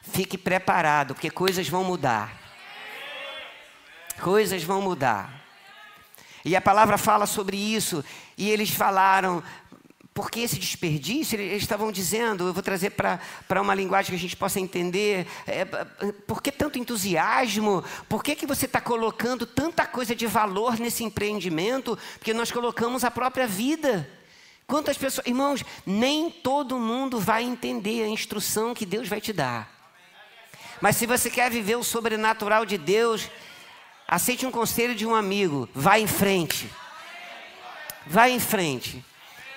[0.00, 2.32] Fique preparado, porque coisas vão mudar.
[4.22, 5.44] Coisas vão mudar.
[6.42, 8.04] E a palavra fala sobre isso,
[8.38, 9.42] e eles falaram:
[10.16, 14.34] porque esse desperdício, eles estavam dizendo, eu vou trazer para uma linguagem que a gente
[14.34, 15.66] possa entender, é,
[16.26, 17.84] por que tanto entusiasmo?
[18.08, 21.98] Por que, que você está colocando tanta coisa de valor nesse empreendimento?
[22.14, 24.08] Porque nós colocamos a própria vida.
[24.66, 29.70] Quantas pessoas, irmãos, nem todo mundo vai entender a instrução que Deus vai te dar.
[30.80, 33.28] Mas se você quer viver o sobrenatural de Deus,
[34.08, 35.68] aceite um conselho de um amigo.
[35.74, 36.70] Vá em frente.
[38.06, 39.04] Vá em frente.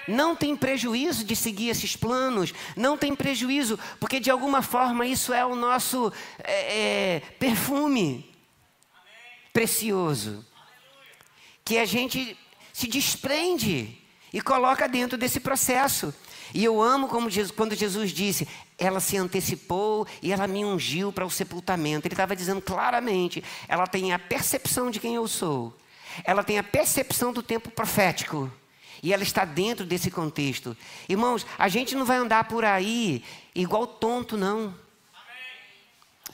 [0.10, 5.32] Não tem prejuízo de seguir esses planos, não tem prejuízo, porque de alguma forma isso
[5.32, 6.12] é o nosso
[6.44, 8.34] é, é, perfume
[9.54, 10.44] precioso,
[11.64, 12.36] que a gente
[12.74, 13.96] se desprende
[14.34, 16.12] e coloca dentro desse processo.
[16.56, 18.48] E eu amo como Jesus, quando Jesus disse,
[18.80, 22.08] ela se antecipou e ela me ungiu para o sepultamento.
[22.08, 25.78] Ele estava dizendo claramente, ela tem a percepção de quem eu sou.
[26.24, 28.52] Ela tem a percepção do tempo profético.
[29.02, 30.76] E ela está dentro desse contexto.
[31.08, 33.24] Irmãos, a gente não vai andar por aí
[33.56, 34.74] igual tonto, não.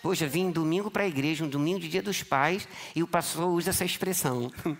[0.01, 3.47] Poxa, vim domingo para a igreja, um domingo de dia dos pais, e o pastor
[3.47, 4.51] usa essa expressão.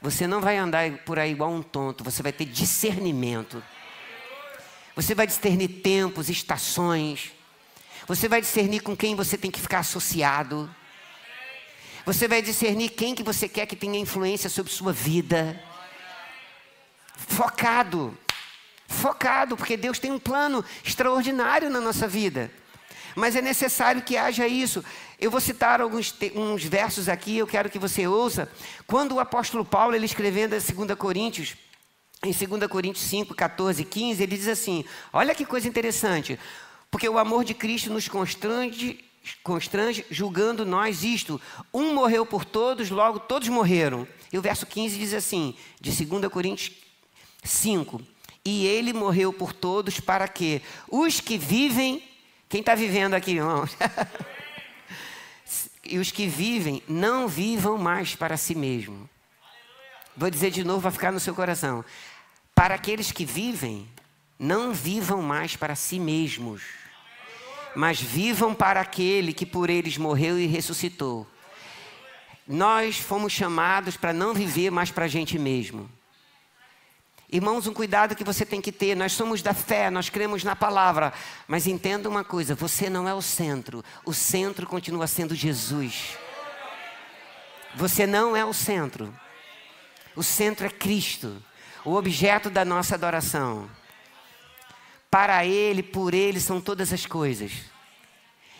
[0.00, 3.62] Você não vai andar por aí igual um tonto, você vai ter discernimento.
[4.94, 7.32] Você vai discernir tempos, estações.
[8.06, 10.72] Você vai discernir com quem você tem que ficar associado.
[12.04, 15.60] Você vai discernir quem que você quer que tenha influência sobre sua vida.
[17.26, 18.16] Focado.
[18.86, 22.50] Focado, porque Deus tem um plano extraordinário na nossa vida.
[23.14, 24.84] Mas é necessário que haja isso.
[25.18, 28.50] Eu vou citar alguns uns versos aqui, eu quero que você ouça.
[28.86, 31.56] Quando o apóstolo Paulo, ele escrevendo a 2 Coríntios,
[32.22, 36.38] em 2 Coríntios 5, 14 15, ele diz assim: olha que coisa interessante,
[36.90, 39.02] porque o amor de Cristo nos constrange,
[39.42, 41.40] constrange, julgando nós isto:
[41.72, 44.06] um morreu por todos, logo todos morreram.
[44.30, 46.85] E o verso 15 diz assim, de 2 Coríntios
[47.46, 48.00] 5:
[48.44, 52.02] E ele morreu por todos para que os que vivem,
[52.48, 53.76] quem está vivendo aqui, irmãos?
[55.84, 59.08] e os que vivem não vivam mais para si mesmo
[60.16, 61.84] Vou dizer de novo, vai ficar no seu coração.
[62.54, 63.86] Para aqueles que vivem,
[64.38, 66.62] não vivam mais para si mesmos,
[67.74, 71.26] mas vivam para aquele que por eles morreu e ressuscitou.
[72.48, 75.90] Nós fomos chamados para não viver mais para a gente mesmo.
[77.30, 78.94] Irmãos, um cuidado que você tem que ter.
[78.94, 81.12] Nós somos da fé, nós cremos na palavra.
[81.48, 83.84] Mas entenda uma coisa: você não é o centro.
[84.04, 86.16] O centro continua sendo Jesus.
[87.74, 89.12] Você não é o centro.
[90.14, 91.42] O centro é Cristo,
[91.84, 93.68] o objeto da nossa adoração.
[95.10, 97.52] Para Ele, por Ele são todas as coisas.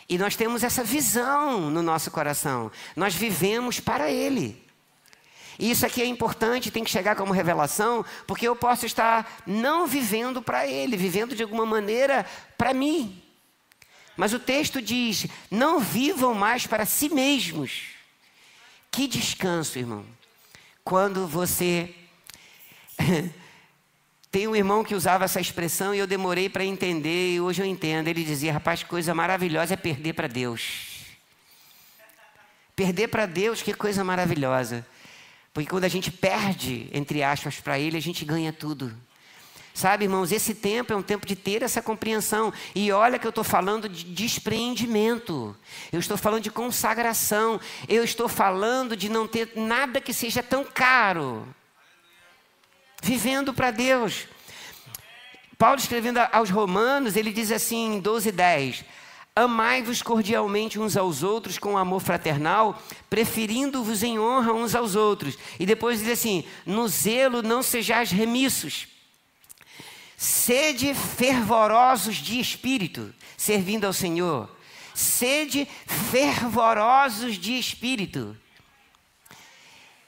[0.08, 2.70] E nós temos essa visão no nosso coração.
[2.94, 4.65] Nós vivemos para Ele.
[5.58, 9.86] E isso aqui é importante, tem que chegar como revelação, porque eu posso estar não
[9.86, 12.26] vivendo para Ele, vivendo de alguma maneira
[12.58, 13.22] para mim.
[14.16, 17.94] Mas o texto diz: não vivam mais para si mesmos.
[18.90, 20.04] Que descanso, irmão
[20.86, 21.92] quando você.
[24.30, 27.66] Tem um irmão que usava essa expressão e eu demorei para entender, e hoje eu
[27.66, 28.06] entendo.
[28.06, 31.00] Ele dizia: rapaz, coisa maravilhosa é perder para Deus.
[32.76, 34.86] Perder para Deus, que coisa maravilhosa.
[35.56, 38.94] Porque quando a gente perde, entre aspas, para Ele, a gente ganha tudo.
[39.72, 42.52] Sabe, irmãos, esse tempo é um tempo de ter essa compreensão.
[42.74, 45.56] E olha que eu estou falando de despreendimento.
[45.90, 47.58] Eu estou falando de consagração.
[47.88, 51.48] Eu estou falando de não ter nada que seja tão caro.
[53.02, 54.28] Vivendo para Deus.
[55.56, 58.84] Paulo escrevendo aos Romanos, ele diz assim em 12, 10.
[59.36, 65.36] Amai-vos cordialmente uns aos outros com amor fraternal, preferindo-vos em honra uns aos outros.
[65.60, 68.88] E depois diz assim: no zelo não sejais remissos
[70.16, 74.48] Sede fervorosos de espírito, servindo ao Senhor.
[74.94, 78.34] Sede fervorosos de espírito.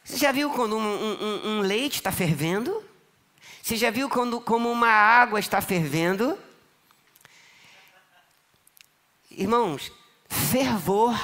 [0.03, 2.83] Você já viu quando um, um, um leite está fervendo?
[3.63, 6.39] Você já viu quando, como uma água está fervendo?
[9.39, 9.93] Irmãos,
[10.29, 11.17] fervor.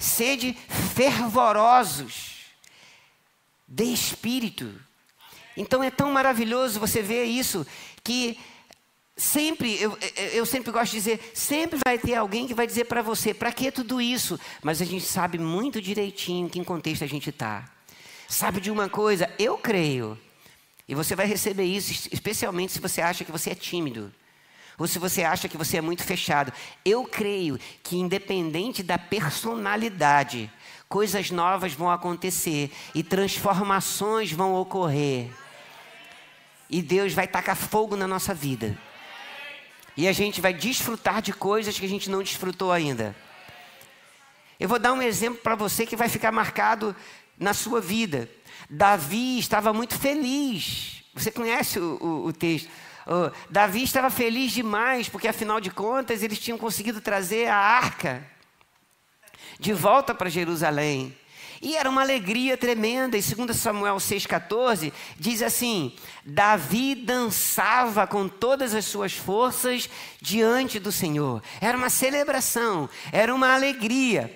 [0.00, 0.52] Sede
[0.94, 2.46] fervorosos
[3.68, 4.74] de espírito.
[5.56, 7.64] Então é tão maravilhoso você ver isso,
[8.02, 8.38] que
[9.16, 9.96] sempre, eu,
[10.32, 13.52] eu sempre gosto de dizer, sempre vai ter alguém que vai dizer para você, para
[13.52, 14.40] que tudo isso?
[14.62, 17.70] Mas a gente sabe muito direitinho em que contexto a gente está.
[18.28, 19.30] Sabe de uma coisa?
[19.38, 20.18] Eu creio,
[20.88, 24.12] e você vai receber isso, especialmente se você acha que você é tímido.
[24.80, 26.50] Ou se você acha que você é muito fechado.
[26.82, 30.50] Eu creio que, independente da personalidade,
[30.88, 35.28] coisas novas vão acontecer e transformações vão ocorrer
[36.70, 38.78] e Deus vai tacar fogo na nossa vida.
[39.94, 43.14] E a gente vai desfrutar de coisas que a gente não desfrutou ainda.
[44.58, 46.96] Eu vou dar um exemplo para você que vai ficar marcado
[47.38, 48.30] na sua vida.
[48.70, 51.04] Davi estava muito feliz.
[51.12, 52.70] Você conhece o, o, o texto?
[53.48, 58.24] Davi estava feliz demais, porque afinal de contas eles tinham conseguido trazer a arca
[59.58, 61.16] de volta para Jerusalém.
[61.62, 63.18] E era uma alegria tremenda.
[63.18, 65.94] E 2 Samuel 6,14 diz assim:
[66.24, 69.90] Davi dançava com todas as suas forças
[70.20, 71.42] diante do Senhor.
[71.60, 74.34] Era uma celebração, era uma alegria.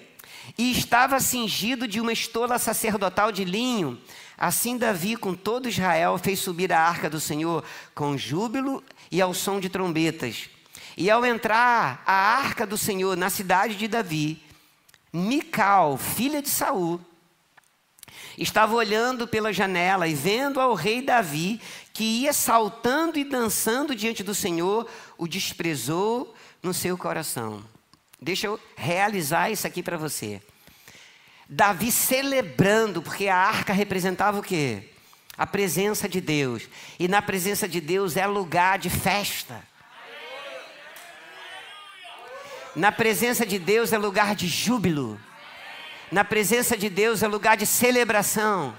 [0.59, 3.99] E estava cingido de uma estola sacerdotal de linho.
[4.45, 7.65] Assim Davi, com todo Israel, fez subir a arca do Senhor
[7.95, 10.51] com júbilo e ao som de trombetas.
[10.99, 14.43] E ao entrar a arca do Senhor na cidade de Davi,
[15.11, 17.01] Mical, filha de Saul,
[18.37, 21.59] estava olhando pela janela e vendo ao rei Davi,
[21.95, 24.87] que ia saltando e dançando diante do Senhor,
[25.17, 27.65] o desprezou no seu coração.
[28.21, 30.43] Deixa eu realizar isso aqui para você.
[31.49, 34.91] Davi celebrando, porque a arca representava o quê?
[35.37, 36.69] A presença de Deus.
[36.99, 39.63] E na presença de Deus é lugar de festa.
[42.75, 45.21] Na presença de Deus é lugar de júbilo.
[46.11, 48.77] Na presença de Deus é lugar de celebração.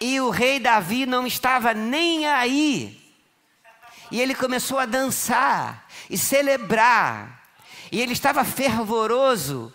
[0.00, 2.98] E o rei Davi não estava nem aí.
[4.10, 7.42] E ele começou a dançar e celebrar.
[7.90, 9.72] E ele estava fervoroso.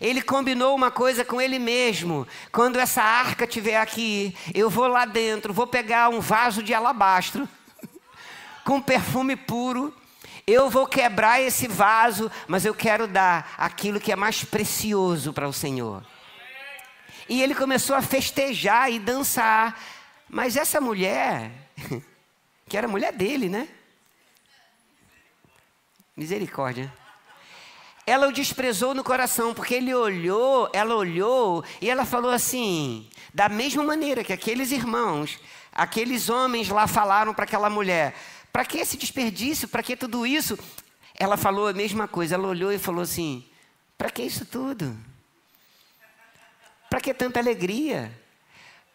[0.00, 2.26] Ele combinou uma coisa com ele mesmo.
[2.50, 7.48] Quando essa arca estiver aqui, eu vou lá dentro, vou pegar um vaso de alabastro
[8.64, 9.94] com perfume puro
[10.46, 15.48] eu vou quebrar esse vaso, mas eu quero dar aquilo que é mais precioso para
[15.48, 16.04] o Senhor.
[17.28, 19.80] E ele começou a festejar e dançar.
[20.28, 21.52] Mas essa mulher,
[22.68, 23.68] que era mulher dele, né?
[26.16, 26.92] Misericórdia.
[28.06, 33.48] Ela o desprezou no coração, porque ele olhou, ela olhou e ela falou assim: da
[33.48, 35.38] mesma maneira que aqueles irmãos,
[35.72, 38.14] aqueles homens lá falaram para aquela mulher:
[38.52, 39.66] para que esse desperdício?
[39.66, 40.58] Para que tudo isso?
[41.14, 42.34] Ela falou a mesma coisa.
[42.34, 43.48] Ela olhou e falou assim:
[43.96, 44.96] Para que isso tudo?
[46.90, 48.12] Para que tanta alegria?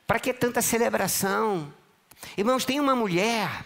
[0.06, 1.74] Para que tanta celebração?
[2.38, 3.66] Irmãos, tem uma mulher.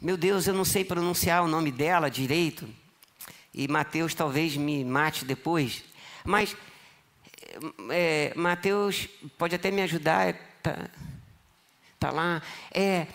[0.00, 2.68] Meu Deus, eu não sei pronunciar o nome dela direito.
[3.52, 5.84] E Mateus talvez me mate depois.
[6.24, 6.56] Mas
[7.90, 10.34] é, Mateus pode até me ajudar.
[10.62, 10.88] Tá,
[11.98, 12.42] tá lá.
[12.72, 13.06] É,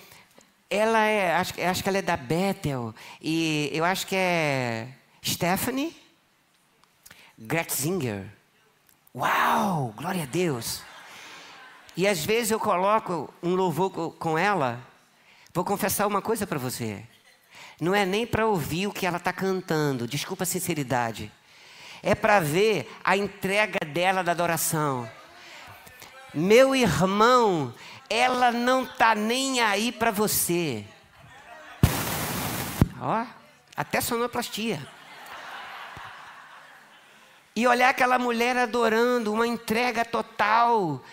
[0.70, 4.90] ela é, acho, acho que ela é da Bethel, e eu acho que é
[5.24, 5.96] Stephanie
[7.38, 8.26] Gretzinger.
[9.14, 10.82] Uau, glória a Deus.
[11.96, 14.86] E às vezes eu coloco um louvor com ela,
[15.54, 17.06] vou confessar uma coisa para você.
[17.80, 21.32] Não é nem para ouvir o que ela está cantando, desculpa a sinceridade.
[22.02, 25.10] É para ver a entrega dela da adoração.
[26.34, 27.74] Meu irmão,
[28.10, 30.86] ela não está nem aí para você.
[33.02, 33.26] Ó,
[33.76, 34.86] até sonoplastia.
[37.56, 41.04] E olhar aquela mulher adorando, uma entrega total.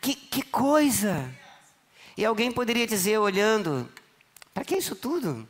[0.00, 1.28] Que, que coisa!
[2.16, 3.88] E alguém poderia dizer, olhando,
[4.52, 5.48] para que isso tudo?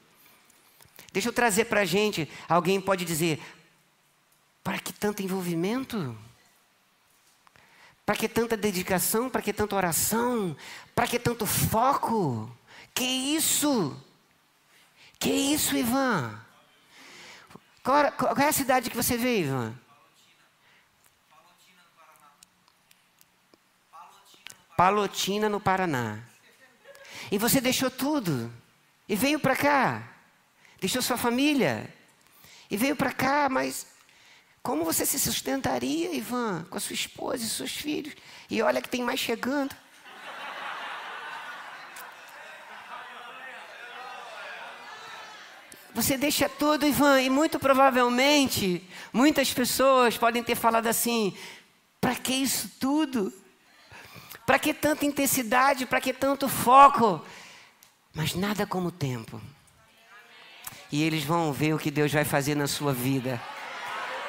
[1.18, 2.30] Deixa eu trazer para a gente.
[2.48, 3.42] Alguém pode dizer,
[4.62, 6.16] para que tanto envolvimento?
[8.06, 9.28] Para que tanta dedicação?
[9.28, 10.56] Para que tanta oração?
[10.94, 12.48] Para que tanto foco?
[12.94, 14.00] Que isso?
[15.18, 16.40] Que isso, Ivan?
[17.82, 19.74] Qual, qual, é a cidade que você veio, Ivan?
[24.76, 26.20] Palotina, no Paraná.
[27.28, 28.52] E você deixou tudo
[29.08, 30.17] e veio para cá.
[30.80, 31.92] Deixou sua família
[32.70, 33.86] e veio para cá, mas
[34.62, 38.14] como você se sustentaria, Ivan, com a sua esposa e seus filhos?
[38.50, 39.74] E olha que tem mais chegando.
[45.94, 51.36] Você deixa tudo, Ivan, e muito provavelmente muitas pessoas podem ter falado assim:
[52.00, 53.32] para que isso tudo?
[54.46, 55.86] Para que tanta intensidade?
[55.86, 57.24] Para que tanto foco?
[58.14, 59.40] Mas nada como o tempo.
[60.90, 63.40] E eles vão ver o que Deus vai fazer na sua vida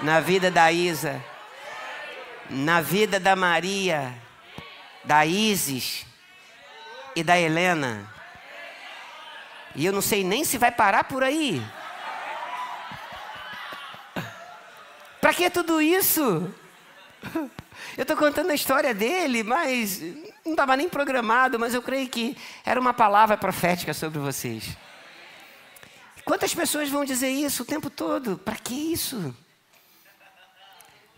[0.01, 1.23] na vida da Isa,
[2.49, 4.13] na vida da Maria,
[5.03, 6.05] da Isis
[7.15, 8.09] e da Helena.
[9.75, 11.61] E eu não sei nem se vai parar por aí.
[15.19, 16.53] Para que tudo isso?
[17.97, 20.01] Eu estou contando a história dele, mas
[20.45, 24.77] não estava nem programado, mas eu creio que era uma palavra profética sobre vocês.
[26.29, 28.37] Quantas pessoas vão dizer isso o tempo todo?
[28.37, 29.35] Para que isso?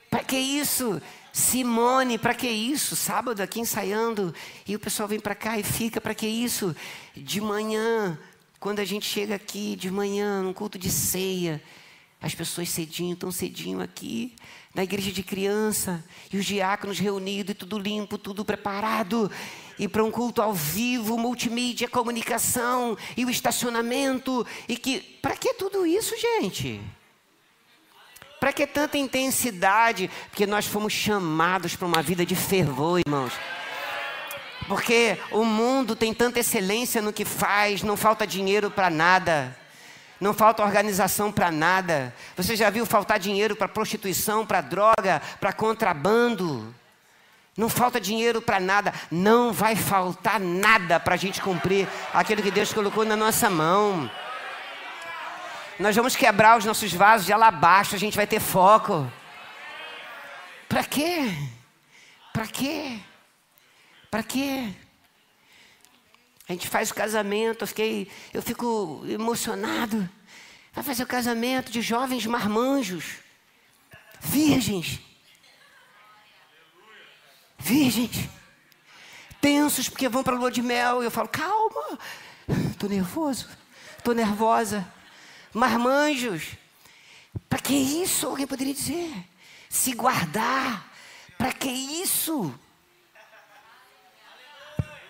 [0.09, 1.01] Para que isso?
[1.33, 2.95] Simone, para que isso?
[2.95, 4.33] Sábado aqui ensaiando
[4.65, 6.73] e o pessoal vem para cá e fica, para que isso?
[7.13, 8.17] De manhã,
[8.57, 11.61] quando a gente chega aqui, de manhã, num culto de ceia,
[12.21, 14.35] as pessoas cedinho, tão cedinho aqui,
[14.75, 19.29] na igreja de criança, e os diáconos reunidos, e tudo limpo, tudo preparado,
[19.79, 24.99] e para um culto ao vivo, multimídia, comunicação, e o estacionamento, e que.
[25.21, 26.79] Para que tudo isso, gente?
[28.39, 30.09] Para que tanta intensidade?
[30.29, 33.33] Porque nós fomos chamados para uma vida de fervor, irmãos.
[34.67, 39.57] Porque o mundo tem tanta excelência no que faz, não falta dinheiro para nada.
[40.21, 42.13] Não falta organização para nada.
[42.37, 46.73] Você já viu faltar dinheiro para prostituição, para droga, para contrabando?
[47.57, 48.93] Não falta dinheiro para nada.
[49.09, 54.09] Não vai faltar nada para a gente cumprir aquilo que Deus colocou na nossa mão.
[55.79, 59.11] Nós vamos quebrar os nossos vasos de alabastro, a gente vai ter foco.
[60.69, 61.33] Para quê?
[62.31, 62.99] Para quê?
[64.11, 64.71] Para quê?
[66.51, 70.09] A gente faz o casamento, eu, fiquei, eu fico emocionado.
[70.73, 73.19] Vai fazer o casamento de jovens marmanjos,
[74.19, 74.99] virgens.
[77.57, 78.29] Virgens.
[79.39, 81.01] Tensos porque vão para a lua de mel.
[81.01, 81.97] E eu falo, calma,
[82.69, 83.47] estou nervoso,
[83.97, 84.85] estou nervosa.
[85.53, 86.49] Marmanjos.
[87.47, 88.27] Para que isso?
[88.27, 89.09] Alguém poderia dizer.
[89.69, 90.85] Se guardar.
[91.37, 92.53] Para que isso?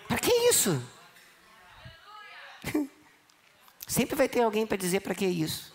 [0.06, 0.80] Para que isso?
[3.86, 5.72] Sempre vai ter alguém para dizer para que isso.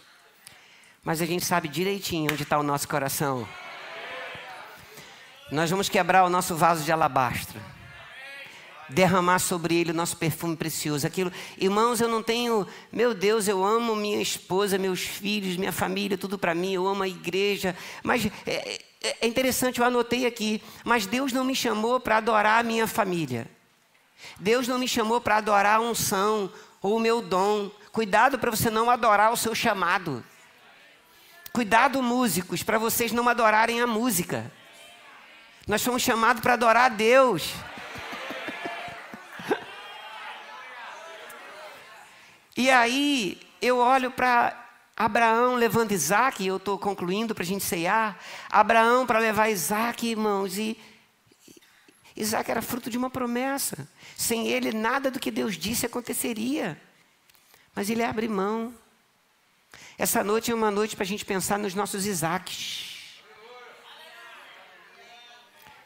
[1.03, 3.47] Mas a gente sabe direitinho onde está o nosso coração.
[5.51, 7.61] Nós vamos quebrar o nosso vaso de alabastro.
[8.89, 11.07] Derramar sobre ele o nosso perfume precioso.
[11.07, 16.17] Aquilo, irmãos, eu não tenho, meu Deus, eu amo minha esposa, meus filhos, minha família,
[16.17, 16.73] tudo para mim.
[16.73, 17.75] Eu amo a igreja.
[18.03, 20.61] Mas é, é, é interessante, eu anotei aqui.
[20.83, 23.49] Mas Deus não me chamou para adorar a minha família.
[24.39, 27.69] Deus não me chamou para adorar a unção ou o meu dom.
[27.91, 30.23] Cuidado para você não adorar o seu chamado.
[31.51, 34.51] Cuidado, músicos, para vocês não adorarem a música.
[35.67, 37.53] Nós fomos chamados para adorar a Deus.
[42.55, 48.17] E aí eu olho para Abraão levando Isaac, eu estou concluindo para a gente ceiar.
[48.49, 50.75] Abraão para levar Isaac, irmãos, e
[52.15, 53.87] Isaac era fruto de uma promessa.
[54.17, 56.75] Sem ele, nada do que Deus disse aconteceria.
[57.75, 58.73] Mas ele abre mão.
[59.95, 63.21] Essa noite é uma noite para a gente pensar nos nossos Isaques.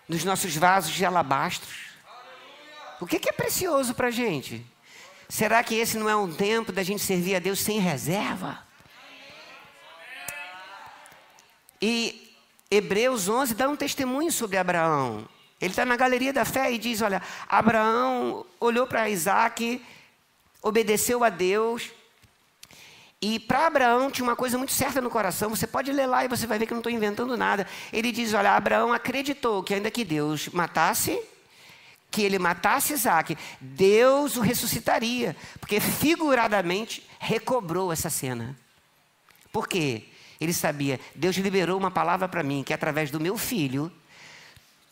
[0.07, 1.89] Nos nossos vasos de alabastros.
[3.01, 4.65] O que, que é precioso para a gente?
[5.27, 8.65] Será que esse não é um tempo da gente servir a Deus sem reserva?
[11.81, 12.33] E
[12.69, 15.27] Hebreus 11 dá um testemunho sobre Abraão.
[15.61, 19.81] Ele está na galeria da fé e diz: Olha, Abraão olhou para Isaac,
[20.61, 21.91] obedeceu a Deus.
[23.21, 25.51] E para Abraão tinha uma coisa muito certa no coração.
[25.51, 27.67] Você pode ler lá e você vai ver que eu não estou inventando nada.
[27.93, 31.21] Ele diz: Olha, Abraão acreditou que ainda que Deus matasse,
[32.09, 35.37] que ele matasse Isaac, Deus o ressuscitaria.
[35.59, 38.57] Porque figuradamente recobrou essa cena.
[39.51, 40.05] Por quê?
[40.39, 43.91] Ele sabia, Deus liberou uma palavra para mim, que através do meu filho,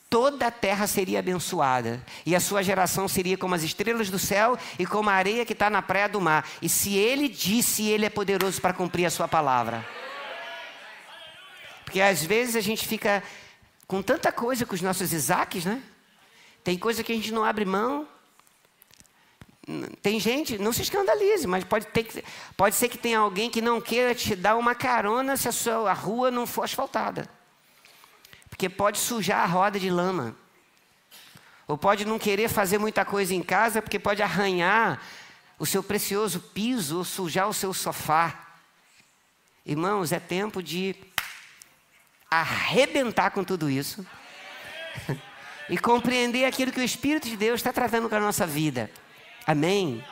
[0.09, 4.57] toda a terra seria abençoada, e a sua geração seria como as estrelas do céu
[4.79, 6.49] e como a areia que está na praia do mar.
[6.61, 9.85] E se ele disse, ele é poderoso para cumprir a sua palavra.
[11.85, 13.23] Porque às vezes a gente fica
[13.87, 15.81] com tanta coisa com os nossos Isaques, né?
[16.63, 18.07] Tem coisa que a gente não abre mão.
[20.01, 22.23] Tem gente, não se escandalize, mas pode, ter,
[22.57, 25.91] pode ser que tenha alguém que não queira te dar uma carona se a sua
[25.91, 27.29] a rua não for asfaltada
[28.49, 30.35] porque pode sujar a roda de lama.
[31.67, 35.01] Ou pode não querer fazer muita coisa em casa, porque pode arranhar
[35.59, 38.47] o seu precioso piso ou sujar o seu sofá.
[39.65, 40.95] Irmãos, é tempo de
[42.31, 44.05] arrebentar com tudo isso
[45.69, 48.89] e compreender aquilo que o Espírito de Deus está tratando com a nossa vida.
[49.45, 50.03] Amém?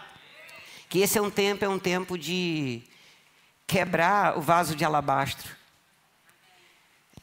[0.89, 2.83] Que esse é um tempo, é um tempo de
[3.65, 5.55] quebrar o vaso de alabastro.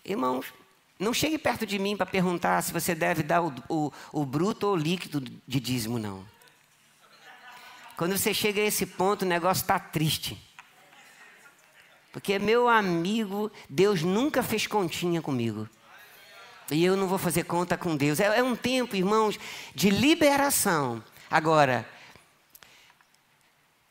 [0.04, 0.52] Irmãos,
[0.98, 4.66] não chegue perto de mim para perguntar se você deve dar o, o, o bruto
[4.66, 6.24] ou o líquido de dízimo, não.
[7.96, 10.40] Quando você chega a esse ponto, o negócio está triste.
[12.12, 15.68] Porque, meu amigo, Deus nunca fez continha comigo.
[16.70, 18.20] E eu não vou fazer conta com Deus.
[18.20, 19.38] É, é um tempo, irmãos,
[19.74, 21.02] de liberação.
[21.30, 21.88] Agora,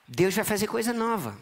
[0.07, 1.37] Deus vai fazer coisa nova.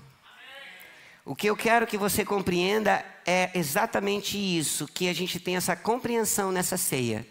[1.24, 5.76] O que eu quero que você compreenda é exatamente isso, que a gente tem essa
[5.76, 7.28] compreensão nessa ceia,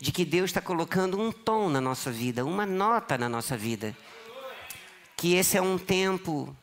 [0.00, 3.94] de que Deus está colocando um tom na nossa vida, uma nota na nossa vida.
[5.14, 6.56] Que esse é um tempo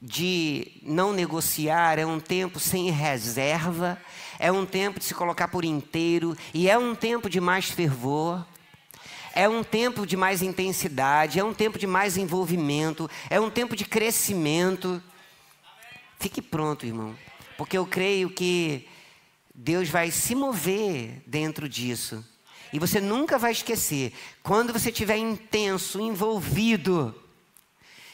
[0.00, 4.00] de não negociar, é um tempo sem reserva,
[4.38, 8.44] é um tempo de se colocar por inteiro e é um tempo de mais fervor.
[9.34, 13.74] É um tempo de mais intensidade, é um tempo de mais envolvimento, é um tempo
[13.74, 15.02] de crescimento.
[16.22, 17.18] Fique pronto, irmão,
[17.58, 18.88] porque eu creio que
[19.52, 22.24] Deus vai se mover dentro disso.
[22.72, 27.12] E você nunca vai esquecer, quando você estiver intenso, envolvido,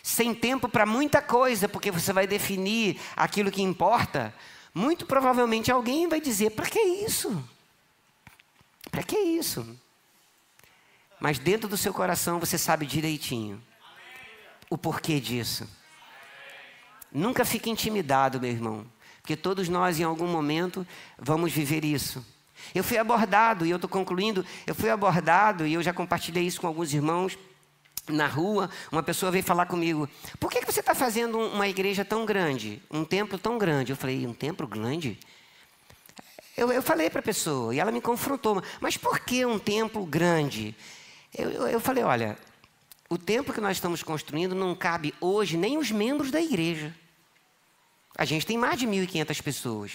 [0.03, 4.35] sem tempo para muita coisa, porque você vai definir aquilo que importa,
[4.73, 7.47] muito provavelmente alguém vai dizer: para que isso?
[8.91, 9.79] Para que isso?
[11.21, 13.63] Mas dentro do seu coração você sabe direitinho
[14.71, 15.69] o porquê disso.
[17.13, 18.87] Nunca fique intimidado, meu irmão,
[19.23, 20.87] porque todos nós em algum momento
[21.19, 22.25] vamos viver isso.
[22.75, 26.61] Eu fui abordado, e eu estou concluindo, eu fui abordado, e eu já compartilhei isso
[26.61, 27.39] com alguns irmãos,
[28.09, 30.09] na rua, uma pessoa veio falar comigo:
[30.39, 33.93] por que, que você está fazendo uma igreja tão grande, um templo tão grande?
[33.93, 35.19] Eu falei: um templo grande?
[36.57, 40.05] Eu, eu falei para a pessoa, e ela me confrontou: mas por que um templo
[40.05, 40.75] grande?
[41.37, 42.39] Eu, eu, eu falei: olha,
[43.09, 46.95] o templo que nós estamos construindo não cabe hoje nem os membros da igreja.
[48.17, 49.93] A gente tem mais de 1.500 pessoas.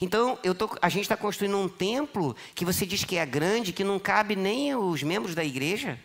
[0.00, 3.82] Então, tô, a gente está construindo um templo que você diz que é grande, que
[3.82, 5.98] não cabe nem os membros da igreja.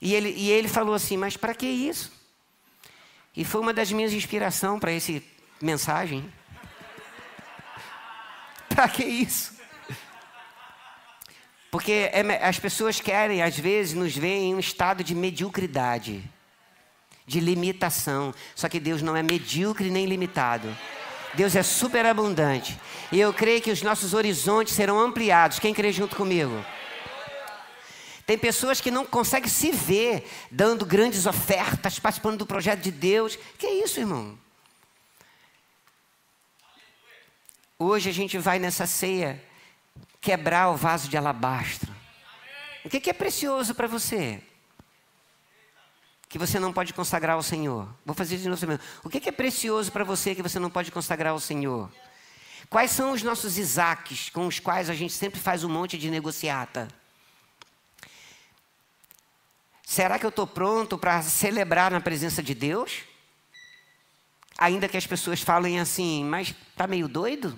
[0.00, 2.10] E ele, e ele falou assim: Mas para que isso?
[3.36, 5.20] E foi uma das minhas inspirações para essa
[5.60, 6.32] mensagem.
[8.68, 9.54] para que isso?
[11.74, 16.22] Porque é, as pessoas querem, às vezes, nos ver em um estado de mediocridade,
[17.26, 18.32] de limitação.
[18.54, 20.68] Só que Deus não é medíocre nem limitado.
[21.34, 22.78] Deus é superabundante.
[23.10, 25.58] E eu creio que os nossos horizontes serão ampliados.
[25.58, 26.64] Quem crê junto comigo?
[28.24, 33.36] Tem pessoas que não conseguem se ver dando grandes ofertas, participando do projeto de Deus.
[33.58, 34.38] Que é isso, irmão?
[37.76, 39.42] Hoje a gente vai nessa ceia
[40.24, 41.94] quebrar o vaso de alabastro.
[42.82, 44.40] O que é precioso para você?
[46.30, 47.86] Que você não pode consagrar ao Senhor.
[48.06, 48.80] Vou fazer de novo.
[49.04, 51.92] O que é precioso para você que você não pode consagrar ao Senhor?
[52.70, 56.10] Quais são os nossos Isaques com os quais a gente sempre faz um monte de
[56.10, 56.88] negociata?
[59.82, 63.02] Será que eu estou pronto para celebrar na presença de Deus?
[64.56, 67.56] Ainda que as pessoas falem assim, mas está meio doido?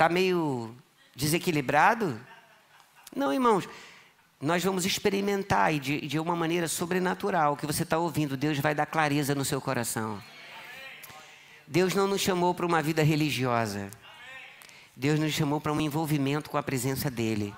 [0.00, 0.74] Está meio
[1.14, 2.18] desequilibrado?
[3.14, 3.68] Não, irmãos.
[4.40, 8.34] Nós vamos experimentar e de, de uma maneira sobrenatural que você está ouvindo.
[8.34, 10.18] Deus vai dar clareza no seu coração.
[11.66, 13.90] Deus não nos chamou para uma vida religiosa.
[14.96, 17.54] Deus nos chamou para um envolvimento com a presença dEle.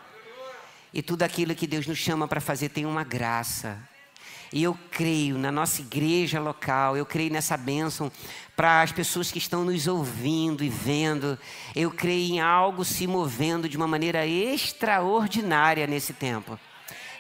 [0.93, 3.79] E tudo aquilo que Deus nos chama para fazer tem uma graça.
[4.53, 8.13] E eu creio na nossa igreja local, eu creio nessa bênção
[8.55, 11.39] para as pessoas que estão nos ouvindo e vendo.
[11.75, 16.59] Eu creio em algo se movendo de uma maneira extraordinária nesse tempo.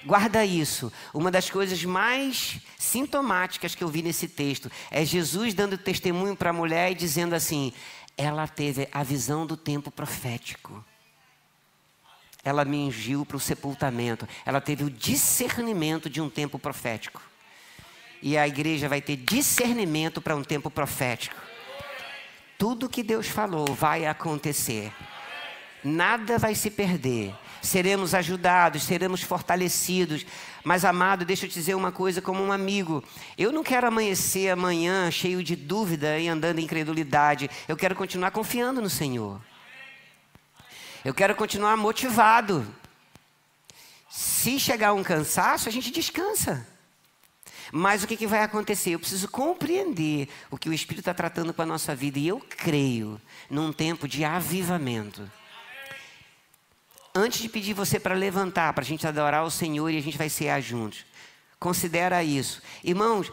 [0.04, 0.92] Guarda isso.
[1.14, 6.50] Uma das coisas mais sintomáticas que eu vi nesse texto é Jesus dando testemunho para
[6.50, 7.72] a mulher e dizendo assim:
[8.16, 10.84] ela teve a visão do tempo profético
[12.44, 14.28] ela me ungiu para o sepultamento.
[14.44, 17.23] Ela teve o discernimento de um tempo profético.
[18.20, 21.36] E a igreja vai ter discernimento para um tempo profético.
[22.59, 24.93] Tudo que Deus falou vai acontecer.
[25.82, 27.35] Nada vai se perder.
[27.60, 30.24] Seremos ajudados, seremos fortalecidos.
[30.64, 33.02] Mas, amado, deixa eu te dizer uma coisa como um amigo.
[33.36, 37.51] Eu não quero amanhecer amanhã cheio de dúvida e andando em incredulidade.
[37.66, 39.40] Eu quero continuar confiando no Senhor.
[41.04, 42.64] Eu quero continuar motivado.
[44.08, 46.66] Se chegar um cansaço, a gente descansa.
[47.72, 48.90] Mas o que, que vai acontecer?
[48.90, 52.20] Eu preciso compreender o que o Espírito está tratando com a nossa vida.
[52.20, 53.20] E eu creio
[53.50, 55.28] num tempo de avivamento.
[57.12, 60.16] Antes de pedir você para levantar, para a gente adorar o Senhor e a gente
[60.16, 61.04] vai cear juntos.
[61.58, 62.62] Considera isso.
[62.84, 63.32] Irmãos,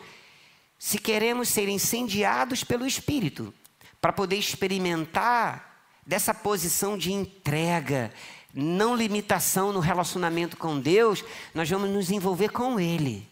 [0.77, 3.53] se queremos ser incendiados pelo Espírito,
[4.01, 5.68] para poder experimentar
[6.09, 8.11] dessa posição de entrega,
[8.51, 11.23] não limitação no relacionamento com Deus,
[11.53, 13.29] nós vamos nos envolver com Ele.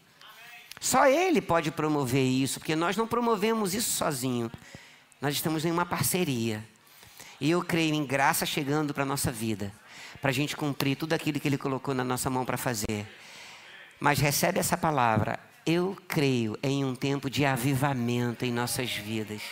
[0.80, 4.48] Só Ele pode promover isso, porque nós não promovemos isso sozinho.
[5.20, 6.64] Nós estamos em uma parceria.
[7.40, 9.72] E eu creio em graça chegando para a nossa vida,
[10.20, 13.08] para a gente cumprir tudo aquilo que Ele colocou na nossa mão para fazer.
[13.98, 15.40] Mas recebe essa palavra.
[15.66, 19.42] eu creio em um tempo de avivamento em nossas vidas.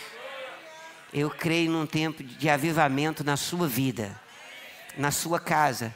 [1.13, 4.19] Eu creio num tempo de avivamento na sua vida,
[4.97, 5.93] na sua casa,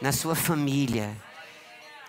[0.00, 1.16] na sua família.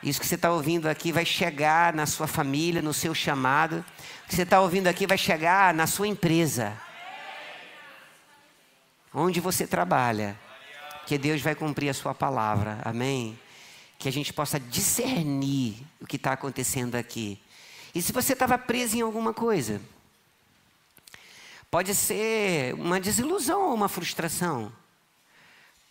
[0.03, 3.84] Isso que você está ouvindo aqui vai chegar na sua família, no seu chamado.
[4.23, 6.80] O que você está ouvindo aqui vai chegar na sua empresa.
[9.11, 10.39] Onde você trabalha.
[11.07, 12.80] Que Deus vai cumprir a sua palavra.
[12.85, 13.39] Amém?
[13.97, 17.41] Que a gente possa discernir o que está acontecendo aqui.
[17.95, 19.81] E se você estava preso em alguma coisa?
[21.76, 24.72] Pode ser uma desilusão ou uma frustração.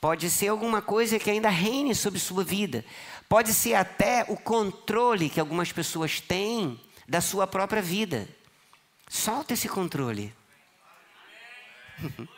[0.00, 2.82] Pode ser alguma coisa que ainda reine sobre sua vida.
[3.28, 8.26] Pode ser até o controle que algumas pessoas têm da sua própria vida.
[9.10, 10.34] Solta esse controle.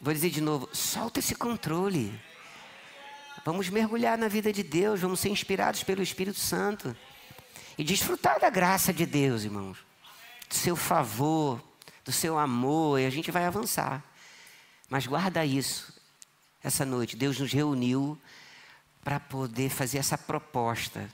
[0.00, 2.18] Vou dizer de novo: solta esse controle.
[3.44, 6.96] Vamos mergulhar na vida de Deus, vamos ser inspirados pelo Espírito Santo
[7.76, 9.89] e desfrutar da graça de Deus, irmãos,
[10.50, 11.62] do seu favor,
[12.04, 14.04] do seu amor, e a gente vai avançar.
[14.88, 15.94] Mas guarda isso.
[16.62, 18.20] Essa noite, Deus nos reuniu
[19.02, 21.08] para poder fazer essa proposta.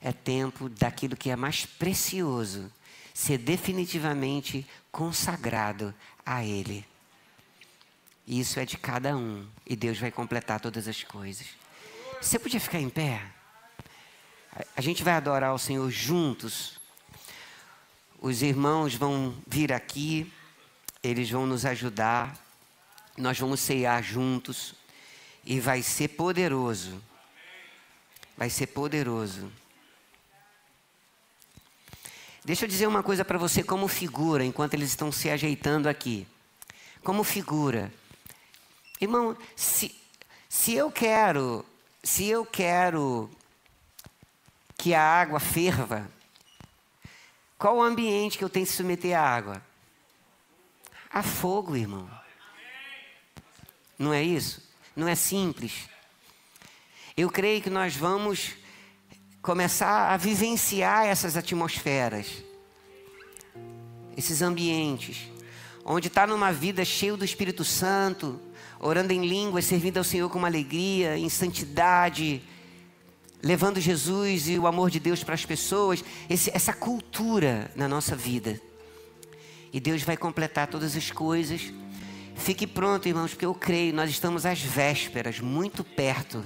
[0.00, 2.72] É tempo daquilo que é mais precioso
[3.12, 5.92] ser definitivamente consagrado
[6.24, 6.86] a Ele.
[8.26, 11.46] Isso é de cada um e Deus vai completar todas as coisas.
[12.20, 13.22] Você podia ficar em pé?
[14.76, 16.80] A gente vai adorar o Senhor juntos.
[18.20, 20.32] Os irmãos vão vir aqui,
[21.02, 22.36] eles vão nos ajudar.
[23.16, 24.74] Nós vamos ceiar juntos
[25.44, 27.02] e vai ser poderoso.
[28.36, 29.50] Vai ser poderoso.
[32.44, 36.26] Deixa eu dizer uma coisa para você como figura, enquanto eles estão se ajeitando aqui.
[37.02, 37.92] Como figura.
[39.00, 39.94] Irmão, se,
[40.48, 41.66] se eu quero,
[42.02, 43.30] se eu quero
[44.78, 46.08] que a água ferva,
[47.58, 49.62] qual o ambiente que eu tenho que submeter a água?
[51.10, 52.08] A fogo, irmão.
[53.98, 54.62] Não é isso?
[54.94, 55.88] Não é simples.
[57.16, 58.52] Eu creio que nós vamos
[59.40, 62.26] começar a vivenciar essas atmosferas,
[64.16, 65.30] esses ambientes,
[65.84, 68.40] onde está numa vida cheia do Espírito Santo,
[68.78, 72.42] orando em línguas, servindo ao Senhor com uma alegria, em santidade,
[73.46, 78.16] levando Jesus e o amor de Deus para as pessoas, esse, essa cultura na nossa
[78.16, 78.60] vida.
[79.72, 81.72] E Deus vai completar todas as coisas.
[82.34, 86.44] Fique pronto, irmãos, porque eu creio, nós estamos às vésperas, muito perto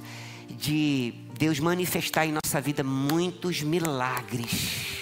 [0.50, 4.98] de Deus manifestar em nossa vida muitos milagres.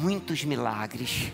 [0.00, 1.32] Muitos milagres.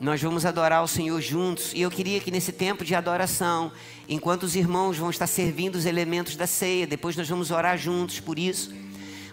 [0.00, 1.72] Nós vamos adorar o Senhor juntos.
[1.74, 3.72] E eu queria que nesse tempo de adoração,
[4.08, 8.20] enquanto os irmãos vão estar servindo os elementos da ceia, depois nós vamos orar juntos
[8.20, 8.72] por isso,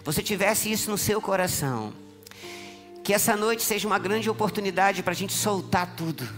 [0.04, 1.92] você tivesse isso no seu coração.
[3.04, 6.28] Que essa noite seja uma grande oportunidade para a gente soltar tudo.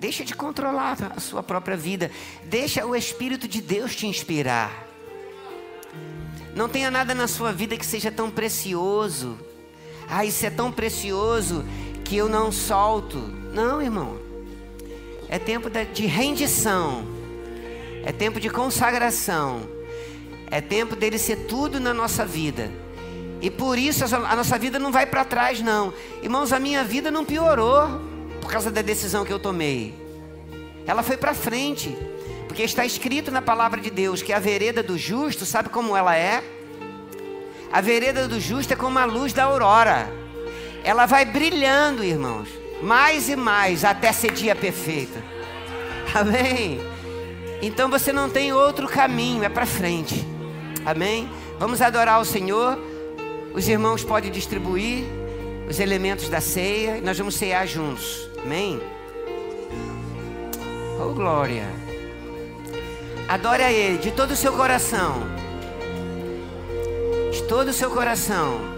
[0.00, 2.10] Deixa de controlar a sua própria vida.
[2.44, 4.86] Deixa o Espírito de Deus te inspirar.
[6.56, 9.38] Não tenha nada na sua vida que seja tão precioso
[10.08, 11.64] ah, isso é tão precioso
[12.04, 13.18] que eu não solto.
[13.52, 14.18] Não, irmão.
[15.28, 17.04] É tempo de rendição.
[18.04, 19.68] É tempo de consagração.
[20.50, 22.70] É tempo dele ser tudo na nossa vida.
[23.40, 25.92] E por isso a nossa vida não vai para trás, não.
[26.22, 28.00] Irmãos, a minha vida não piorou
[28.40, 29.94] por causa da decisão que eu tomei.
[30.86, 31.96] Ela foi para frente.
[32.48, 36.16] Porque está escrito na palavra de Deus que a vereda do justo, sabe como ela
[36.16, 36.42] é?
[37.72, 40.10] A vereda do justo é como a luz da aurora.
[40.82, 42.48] Ela vai brilhando, irmãos,
[42.82, 45.22] mais e mais até ser dia perfeito.
[46.14, 46.80] Amém.
[47.60, 50.26] Então você não tem outro caminho, é para frente.
[50.86, 51.28] Amém.
[51.58, 52.78] Vamos adorar o Senhor.
[53.52, 55.04] Os irmãos podem distribuir
[55.68, 58.30] os elementos da ceia e nós vamos cear juntos.
[58.42, 58.80] Amém.
[60.98, 61.66] Oh glória.
[63.28, 65.37] Adore a Ele de todo o seu coração
[67.48, 68.77] todo o seu coração.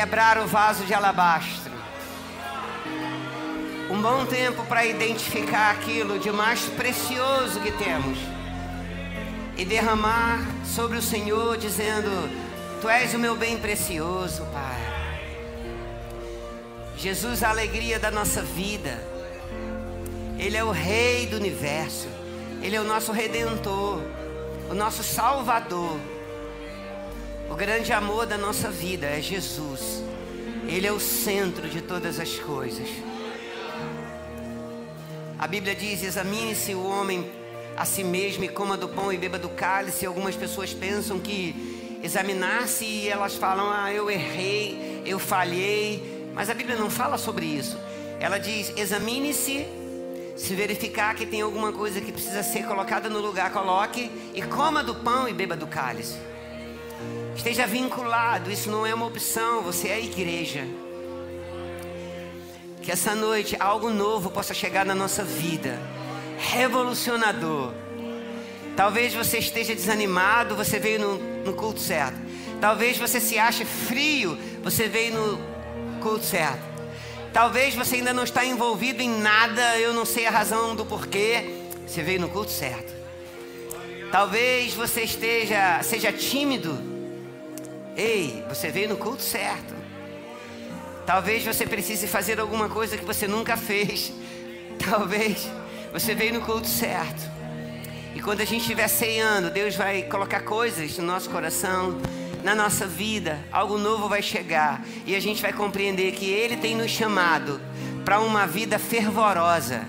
[0.00, 1.70] Quebrar o vaso de alabastro.
[3.90, 8.18] Um bom tempo para identificar aquilo de mais precioso que temos
[9.58, 12.08] e derramar sobre o Senhor, dizendo:
[12.80, 14.80] Tu és o meu bem precioso, Pai.
[16.96, 18.98] Jesus, a alegria da nossa vida.
[20.38, 22.08] Ele é o Rei do universo.
[22.62, 24.00] Ele é o nosso redentor,
[24.70, 26.00] o nosso Salvador.
[27.60, 30.02] Grande amor da nossa vida é Jesus.
[30.66, 32.88] Ele é o centro de todas as coisas.
[35.38, 37.30] A Bíblia diz: examine-se o homem
[37.76, 40.06] a si mesmo e coma do pão e beba do cálice.
[40.06, 46.30] Algumas pessoas pensam que examinar-se e elas falam: ah, eu errei, eu falhei.
[46.32, 47.76] Mas a Bíblia não fala sobre isso.
[48.18, 49.66] Ela diz: examine-se,
[50.34, 54.82] se verificar que tem alguma coisa que precisa ser colocada no lugar, coloque e coma
[54.82, 56.29] do pão e beba do cálice.
[57.40, 60.62] Esteja vinculado, isso não é uma opção, você é a igreja.
[62.82, 65.80] Que essa noite algo novo possa chegar na nossa vida,
[66.36, 67.72] revolucionador.
[68.76, 72.18] Talvez você esteja desanimado, você veio no, no culto certo.
[72.60, 75.40] Talvez você se ache frio, você veio no
[76.02, 76.62] culto certo.
[77.32, 81.62] Talvez você ainda não está envolvido em nada, eu não sei a razão do porquê,
[81.86, 82.92] você veio no culto certo.
[84.12, 86.99] Talvez você esteja, seja tímido,
[88.00, 89.74] Ei, você veio no culto certo.
[91.04, 94.10] Talvez você precise fazer alguma coisa que você nunca fez.
[94.88, 95.46] Talvez
[95.92, 97.30] você veio no culto certo.
[98.14, 102.00] E quando a gente estiver ceando, Deus vai colocar coisas no nosso coração,
[102.42, 103.38] na nossa vida.
[103.52, 104.82] Algo novo vai chegar.
[105.04, 107.60] E a gente vai compreender que Ele tem nos chamado
[108.02, 109.86] para uma vida fervorosa.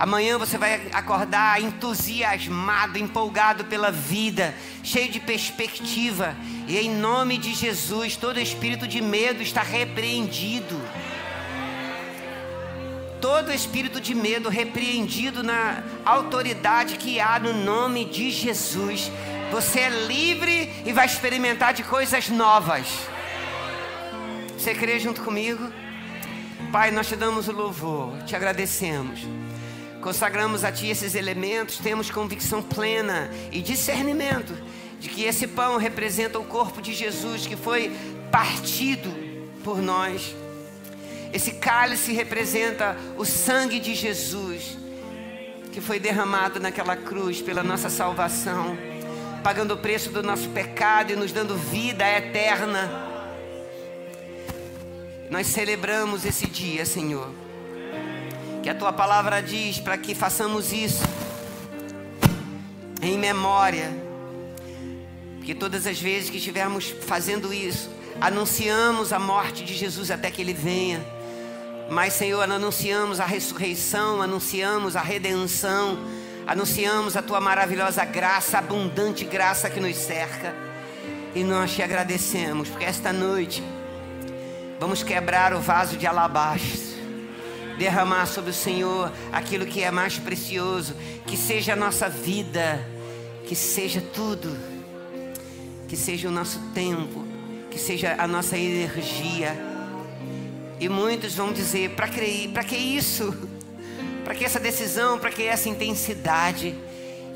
[0.00, 6.34] Amanhã você vai acordar entusiasmado, empolgado pela vida, cheio de perspectiva.
[6.66, 10.80] E em nome de Jesus, todo espírito de medo está repreendido.
[13.20, 19.12] Todo espírito de medo repreendido na autoridade que há no nome de Jesus.
[19.52, 22.86] Você é livre e vai experimentar de coisas novas.
[24.56, 25.70] Você crê junto comigo?
[26.72, 29.20] Pai, nós te damos o louvor, te agradecemos.
[30.00, 34.56] Consagramos a Ti esses elementos, temos convicção plena e discernimento
[34.98, 37.94] de que esse pão representa o corpo de Jesus que foi
[38.30, 39.10] partido
[39.62, 40.34] por nós.
[41.32, 44.78] Esse cálice representa o sangue de Jesus
[45.70, 48.76] que foi derramado naquela cruz pela nossa salvação,
[49.44, 52.90] pagando o preço do nosso pecado e nos dando vida eterna.
[55.28, 57.39] Nós celebramos esse dia, Senhor
[58.62, 61.02] que a tua palavra diz para que façamos isso
[63.00, 63.90] em memória.
[65.38, 70.42] Porque todas as vezes que estivermos fazendo isso, anunciamos a morte de Jesus até que
[70.42, 71.00] ele venha.
[71.88, 75.98] Mas, Senhor, anunciamos a ressurreição, anunciamos a redenção,
[76.46, 80.54] anunciamos a tua maravilhosa graça, abundante graça que nos cerca.
[81.34, 83.62] E nós te agradecemos, porque esta noite
[84.78, 86.89] vamos quebrar o vaso de alabastro
[87.80, 90.94] derramar sobre o Senhor aquilo que é mais precioso,
[91.26, 92.86] que seja a nossa vida,
[93.46, 94.54] que seja tudo,
[95.88, 97.24] que seja o nosso tempo,
[97.70, 99.56] que seja a nossa energia.
[100.78, 103.34] E muitos vão dizer: para que, para que isso?
[104.24, 105.18] Para que essa decisão?
[105.18, 106.74] Para que essa intensidade?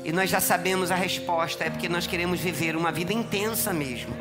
[0.03, 4.15] E nós já sabemos a resposta: é porque nós queremos viver uma vida intensa mesmo,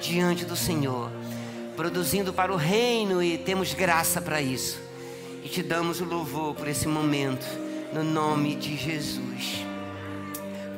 [0.00, 1.10] diante do Senhor,
[1.76, 4.89] produzindo para o reino e temos graça para isso.
[5.42, 7.46] E te damos o louvor por esse momento,
[7.92, 9.64] no nome de Jesus.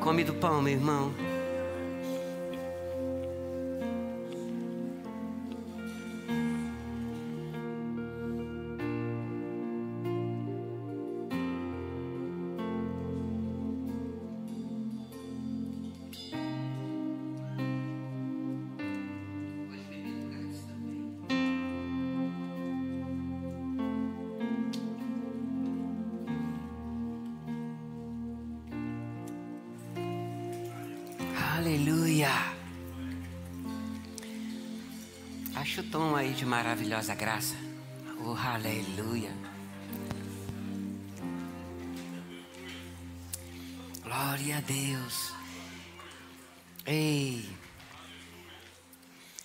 [0.01, 1.32] Come do pão, meu irmão.
[36.37, 37.57] De maravilhosa graça.
[38.23, 39.33] Oh, aleluia.
[44.03, 45.33] Glória a Deus.
[46.85, 47.49] Ei.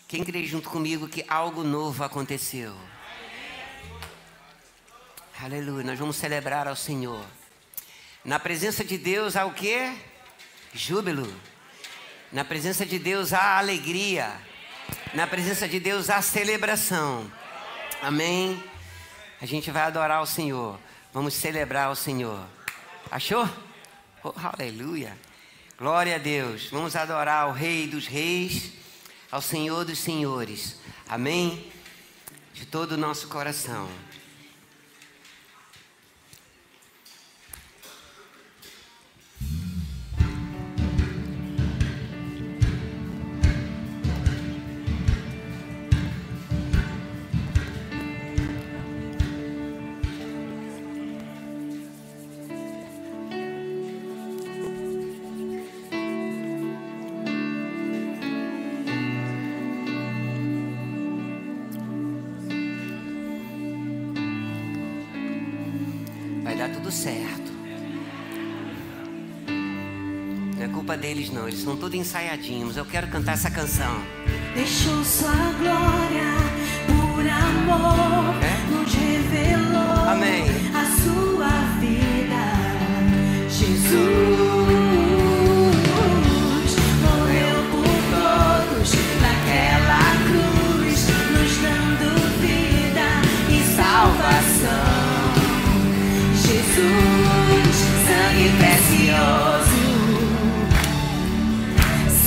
[0.06, 2.76] Quem crê junto comigo que algo novo aconteceu?
[5.42, 5.86] Aleluia.
[5.86, 7.26] Nós vamos celebrar ao Senhor.
[8.26, 9.98] Na presença de Deus há o que?
[10.74, 11.34] Júbilo.
[12.34, 14.47] Na presença de Deus há alegria.
[15.14, 17.32] Na presença de Deus há celebração.
[18.02, 18.62] Amém?
[19.42, 20.78] A gente vai adorar o Senhor.
[21.14, 22.46] Vamos celebrar o Senhor.
[23.10, 23.48] Achou?
[24.24, 25.18] Oh, aleluia.
[25.78, 26.70] Glória a Deus.
[26.70, 28.74] Vamos adorar o Rei dos Reis,
[29.32, 30.78] ao Senhor dos Senhores.
[31.08, 31.72] Amém?
[32.54, 33.88] De todo o nosso coração.
[71.08, 71.48] Deles, não.
[71.48, 72.76] Eles são todos ensaiadinhos.
[72.76, 74.02] Eu quero cantar essa canção.
[74.54, 76.34] Deixou sua glória
[76.86, 78.36] por amor.
[78.44, 78.58] É?
[78.72, 80.44] Nos revelou Amém.
[80.74, 82.44] a sua vida.
[83.50, 83.98] Jesus.
[87.02, 87.58] morreu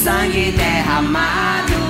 [0.02, 1.80] sangue derramado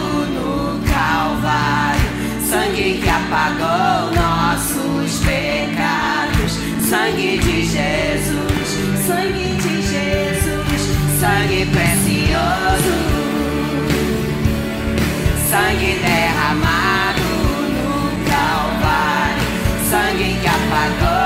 [2.51, 6.53] sangue que apagou nossos pecados,
[6.89, 8.69] sangue de Jesus,
[9.07, 10.83] sangue de Jesus,
[11.21, 12.97] sangue precioso,
[15.49, 17.23] sangue derramado
[17.77, 17.95] no
[18.29, 19.49] Calvário,
[19.89, 21.20] sangue que apagou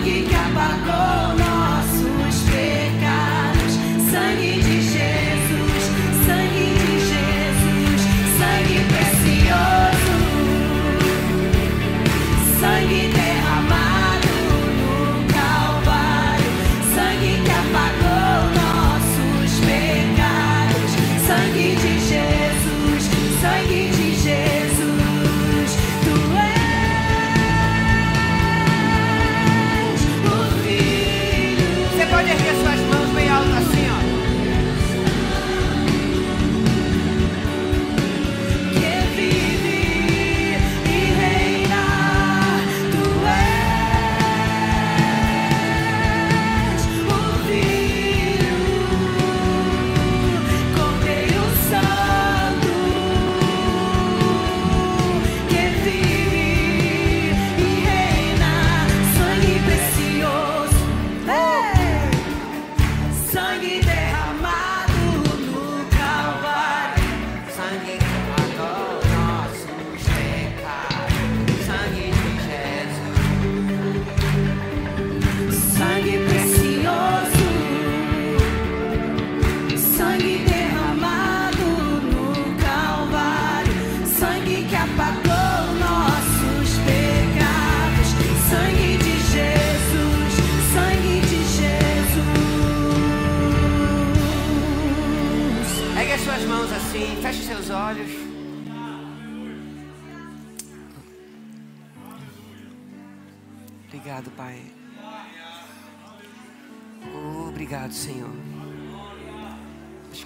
[0.00, 0.39] sangue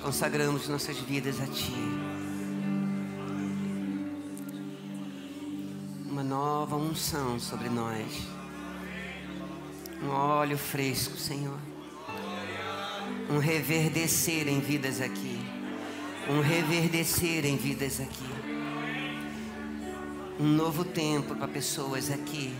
[0.04, 1.74] consagramos nossas vidas a Ti.
[6.08, 8.06] Uma nova unção sobre nós.
[10.00, 11.58] Um óleo fresco, Senhor
[13.30, 15.38] um reverdecer em vidas aqui.
[16.28, 18.28] Um reverdecer em vidas aqui.
[20.38, 22.54] Um novo tempo para pessoas aqui.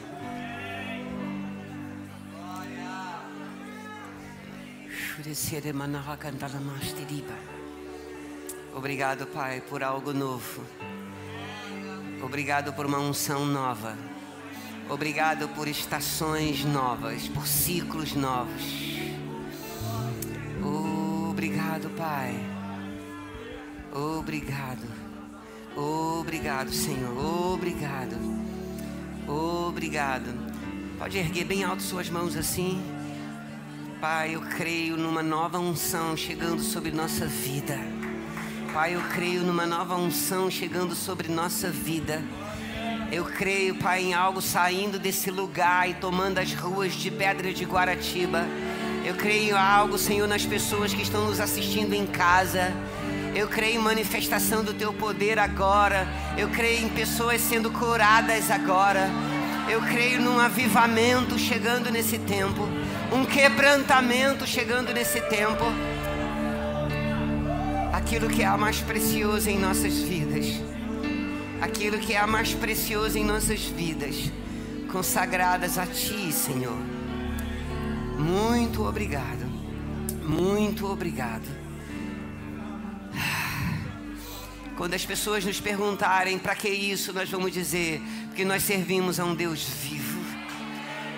[8.75, 10.65] Obrigado, Pai, por algo novo.
[12.21, 13.97] Obrigado por uma unção nova.
[14.89, 18.63] Obrigado por estações novas, por ciclos novos.
[21.31, 22.35] Obrigado, Pai.
[23.93, 24.83] Obrigado.
[25.77, 27.55] Obrigado, Senhor.
[27.55, 28.17] Obrigado.
[29.29, 30.35] Obrigado.
[30.99, 32.94] Pode erguer bem alto suas mãos assim.
[34.01, 37.79] Pai, eu creio numa nova unção chegando sobre nossa vida.
[38.73, 42.23] Pai, eu creio numa nova unção chegando sobre nossa vida.
[43.11, 47.65] Eu creio, Pai, em algo saindo desse lugar e tomando as ruas de Pedra de
[47.65, 48.47] Guaratiba.
[49.05, 52.73] Eu creio em algo, Senhor, nas pessoas que estão nos assistindo em casa.
[53.35, 56.07] Eu creio em manifestação do Teu poder agora.
[56.37, 59.09] Eu creio em pessoas sendo curadas agora.
[59.69, 62.69] Eu creio num avivamento chegando nesse tempo.
[63.13, 65.65] Um quebrantamento chegando nesse tempo.
[67.93, 70.47] Aquilo que é mais precioso em nossas vidas.
[71.61, 74.17] Aquilo que é mais precioso em nossas vidas.
[74.91, 76.77] Consagradas a Ti, Senhor.
[78.19, 79.45] Muito obrigado.
[80.23, 81.47] Muito obrigado.
[84.77, 88.03] Quando as pessoas nos perguntarem para que isso, nós vamos dizer
[88.35, 90.14] que nós servimos a um Deus vivo.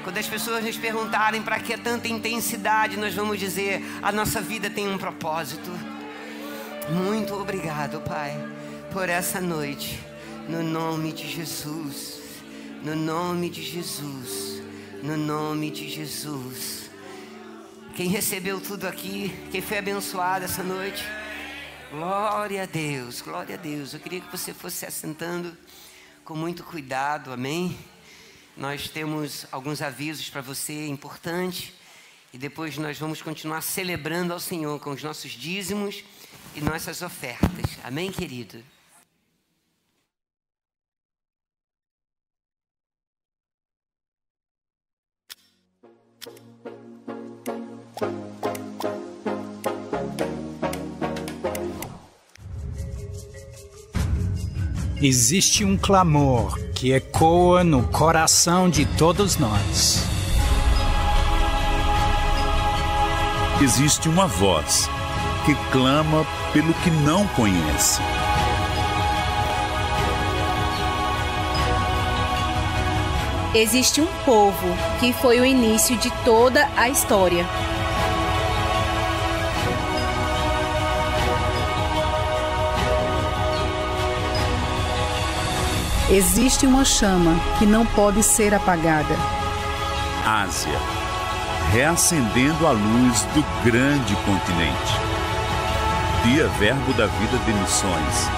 [0.07, 4.71] Quando as pessoas nos perguntarem para que tanta intensidade, nós vamos dizer a nossa vida
[4.71, 5.69] tem um propósito.
[6.89, 8.39] Muito obrigado, Pai,
[8.93, 9.99] por essa noite.
[10.49, 12.21] No nome de Jesus.
[12.85, 14.63] No nome de Jesus.
[15.03, 16.89] No nome de Jesus.
[17.97, 21.03] Quem recebeu tudo aqui, quem foi abençoado essa noite.
[21.91, 23.93] Glória a Deus, glória a Deus.
[23.93, 25.59] Eu queria que você fosse se assentando
[26.25, 27.77] com muito cuidado, amém?
[28.57, 31.75] Nós temos alguns avisos para você importantes
[32.33, 36.03] e depois nós vamos continuar celebrando ao Senhor com os nossos dízimos
[36.55, 38.65] e nossas ofertas, amém, querido?
[55.03, 60.05] Existe um clamor que ecoa no coração de todos nós.
[63.63, 64.87] Existe uma voz
[65.47, 68.03] que clama pelo que não conhece.
[73.55, 77.47] Existe um povo que foi o início de toda a história.
[86.09, 89.13] Existe uma chama que não pode ser apagada.
[90.25, 90.79] Ásia,
[91.73, 95.01] reacendendo a luz do grande continente.
[96.23, 98.31] Dia Verbo da Vida de Missões,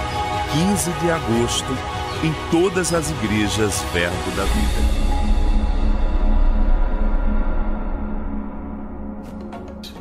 [0.52, 1.76] 15 de agosto,
[2.24, 5.17] em todas as igrejas Verbo da Vida.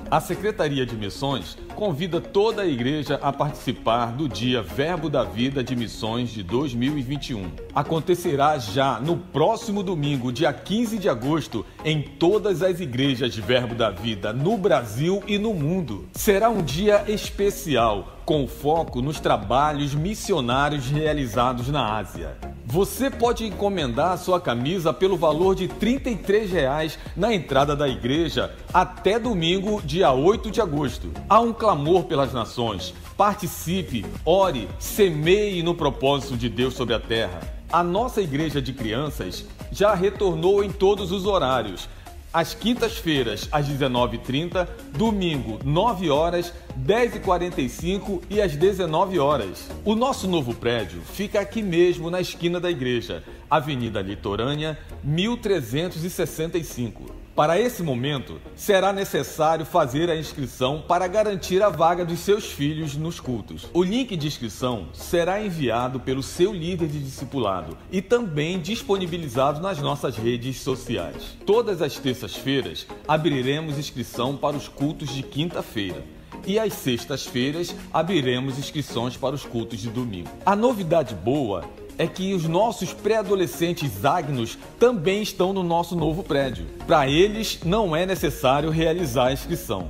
[0.09, 5.61] A Secretaria de Missões convida toda a igreja a participar do Dia Verbo da Vida
[5.61, 7.51] de Missões de 2021.
[7.75, 13.75] Acontecerá já no próximo domingo, dia 15 de agosto, em todas as igrejas de Verbo
[13.75, 16.07] da Vida no Brasil e no mundo.
[16.13, 22.37] Será um dia especial, com foco nos trabalhos missionários realizados na Ásia.
[22.65, 29.17] Você pode encomendar sua camisa pelo valor de 33 reais na entrada da igreja até
[29.17, 31.09] domingo, dia 8 de agosto.
[31.29, 32.93] Há um clamor pelas nações.
[33.15, 37.39] Participe, ore, semeie no propósito de Deus sobre a terra.
[37.71, 41.87] A nossa igreja de crianças já retornou em todos os horários
[42.33, 44.67] às quintas-feiras, às 19h30,
[44.97, 46.53] domingo, 9 horas,
[46.85, 49.69] 10h45 e às 19 horas.
[49.83, 57.26] O nosso novo prédio fica aqui mesmo na esquina da igreja, Avenida Litorânea, 1365.
[57.37, 62.97] Para esse momento, será necessário fazer a inscrição para garantir a vaga dos seus filhos
[62.97, 63.67] nos cultos.
[63.75, 69.77] O link de inscrição será enviado pelo seu líder de discipulado e também disponibilizado nas
[69.77, 71.37] nossas redes sociais.
[71.45, 76.03] Todas as terças-feiras abriremos inscrição para os cultos de quinta-feira
[76.43, 80.31] e às sextas-feiras abriremos inscrições para os cultos de domingo.
[80.43, 81.63] A novidade boa
[81.97, 86.65] é que os nossos pré-adolescentes agnos também estão no nosso novo prédio.
[86.85, 89.89] Para eles, não é necessário realizar a inscrição.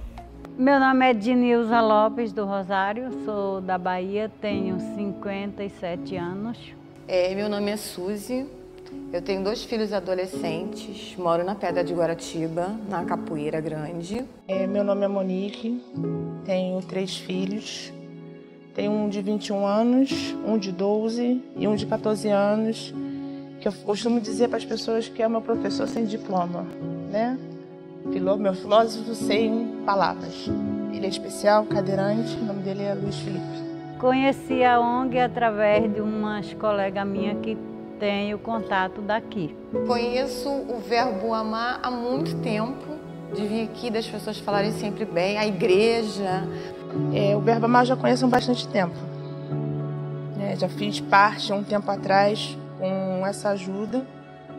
[0.58, 6.58] Meu nome é Dinilza Lopes do Rosário, sou da Bahia, tenho 57 anos.
[7.08, 8.48] É, meu nome é Suzy,
[9.14, 14.26] eu tenho dois filhos adolescentes, moro na Pedra de Guaratiba, na Capoeira Grande.
[14.48, 15.82] É, meu nome é Monique,
[16.44, 17.94] tenho três filhos.
[18.78, 22.94] Tenho um de 21 anos, um de 12 e um de 14 anos,
[23.60, 26.64] que eu costumo dizer para as pessoas que é meu professor sem diploma,
[27.10, 27.40] né?
[28.14, 30.48] Filó, meu filósofo sem palavras.
[30.94, 33.98] Ele é especial, cadeirante, o nome dele é Luiz Felipe.
[33.98, 37.58] Conheci a ONG através de umas colegas minhas que
[38.00, 39.56] têm o contato daqui.
[39.88, 42.96] Conheço o verbo amar há muito tempo,
[43.34, 46.48] de vir aqui das pessoas falarem sempre bem, a igreja.
[47.14, 48.96] É, o Verbo Amar eu já conheço há bastante tempo.
[50.40, 54.06] É, já fiz parte há um tempo atrás com essa ajuda,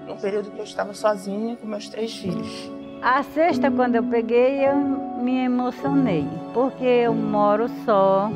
[0.06, 2.70] num período que eu estava sozinha com meus três filhos.
[3.00, 4.76] A sexta, quando eu peguei, eu
[5.22, 8.30] me emocionei, porque eu moro só,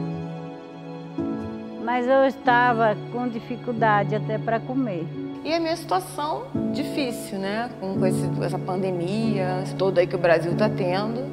[1.84, 5.04] mas eu estava com dificuldade até para comer.
[5.44, 7.68] E a minha situação difícil, né?
[7.80, 11.24] Com esse, essa pandemia toda aí que o Brasil está tendo,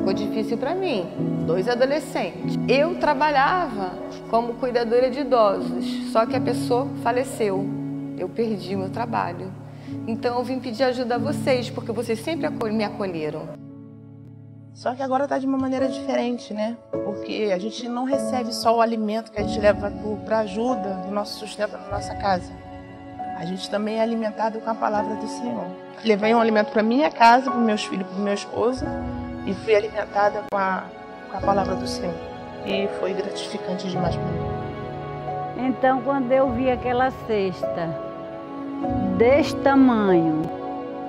[0.00, 1.06] ficou difícil para mim.
[1.46, 2.58] Dois adolescentes.
[2.66, 3.92] Eu trabalhava
[4.28, 7.64] como cuidadora de idosos, só que a pessoa faleceu.
[8.18, 9.52] Eu perdi meu trabalho.
[10.06, 13.48] Então eu vim pedir ajuda a vocês, porque vocês sempre me acolheram.
[14.72, 16.76] Só que agora está de uma maneira diferente, né?
[17.04, 19.92] Porque a gente não recebe só o alimento que a gente leva
[20.24, 22.50] para ajuda do nosso sustento na nossa casa.
[23.36, 25.66] A gente também é alimentado com a palavra do Senhor.
[26.04, 28.84] Levei um alimento para minha casa, para meus filhos, para meu esposo,
[29.46, 30.84] e fui alimentada com a,
[31.30, 32.14] com a palavra do Senhor.
[32.66, 34.50] E foi gratificante demais para mim.
[35.66, 37.88] Então, quando eu vi aquela cesta
[39.16, 40.42] deste tamanho,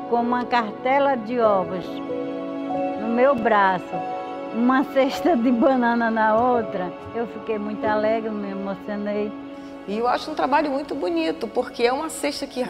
[0.09, 1.85] com uma cartela de ovos
[3.01, 3.95] no meu braço,
[4.53, 9.31] uma cesta de banana na outra, eu fiquei muito alegre, me emocionei.
[9.87, 12.63] E eu acho um trabalho muito bonito, porque é uma cesta que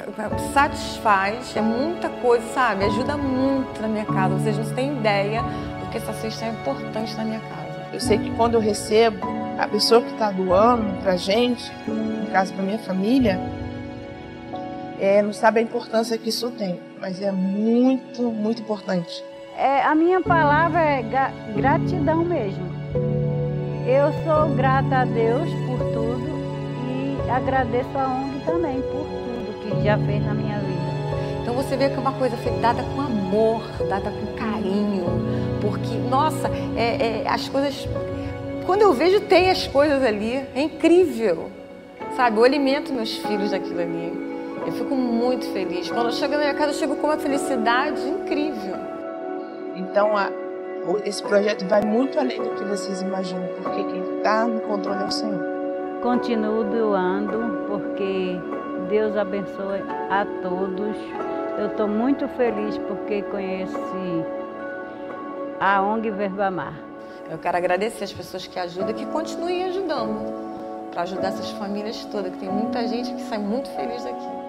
[0.54, 2.86] satisfaz, é muita coisa, sabe?
[2.86, 4.36] Ajuda muito na minha casa.
[4.36, 7.88] Vocês não têm ideia do que essa cesta é importante na minha casa.
[7.92, 9.28] Eu sei que quando eu recebo,
[9.60, 13.40] a pessoa que está doando pra gente, no caso pra minha família,
[14.98, 19.24] é, não sabe a importância que isso tem, mas é muito, muito importante.
[19.58, 21.04] É, a minha palavra é
[21.56, 22.72] gratidão mesmo.
[23.86, 26.41] Eu sou grata a Deus por tudo
[27.30, 30.82] agradeço a ONG também por tudo que já fez na minha vida.
[31.42, 35.06] Então você vê que é uma coisa foi dada com amor, dada com carinho,
[35.60, 37.88] porque, nossa, é, é, as coisas.
[38.66, 41.50] Quando eu vejo, tem as coisas ali, é incrível.
[42.16, 44.32] Sabe, eu alimento meus filhos daquilo ali.
[44.66, 45.90] Eu fico muito feliz.
[45.90, 48.76] Quando eu chego na minha casa, eu chego com uma felicidade incrível.
[49.76, 50.30] Então, a,
[51.06, 55.08] esse projeto vai muito além do que vocês imaginam, porque quem está no controle é
[55.08, 55.51] o Senhor.
[56.02, 58.40] Continuo doando, porque
[58.90, 60.98] Deus abençoe a todos.
[61.60, 64.26] Eu estou muito feliz porque conheci
[65.60, 66.74] a ONG Verbo Amar.
[67.30, 72.04] Eu quero agradecer as pessoas que ajudam e que continuem ajudando para ajudar essas famílias
[72.06, 74.41] todas, que tem muita gente que sai muito feliz daqui.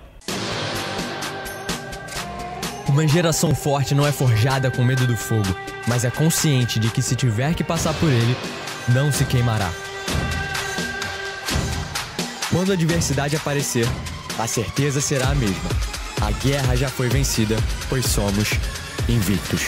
[2.86, 5.48] Uma geração forte não é forjada com medo do fogo,
[5.86, 8.36] mas é consciente de que se tiver que passar por ele,
[8.88, 9.70] não se queimará.
[12.50, 13.86] Quando a adversidade aparecer,
[14.38, 15.70] a certeza será a mesma.
[16.20, 17.56] A guerra já foi vencida,
[17.88, 18.50] pois somos
[19.08, 19.62] invictos.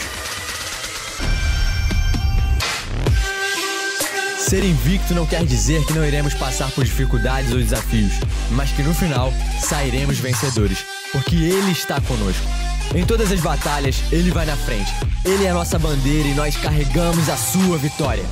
[4.39, 8.13] Ser invicto não quer dizer que não iremos passar por dificuldades ou desafios,
[8.49, 9.31] mas que no final
[9.61, 10.79] sairemos vencedores,
[11.11, 12.45] porque Ele está conosco.
[12.93, 14.91] Em todas as batalhas, Ele vai na frente.
[15.23, 18.25] Ele é a nossa bandeira e nós carregamos a sua vitória.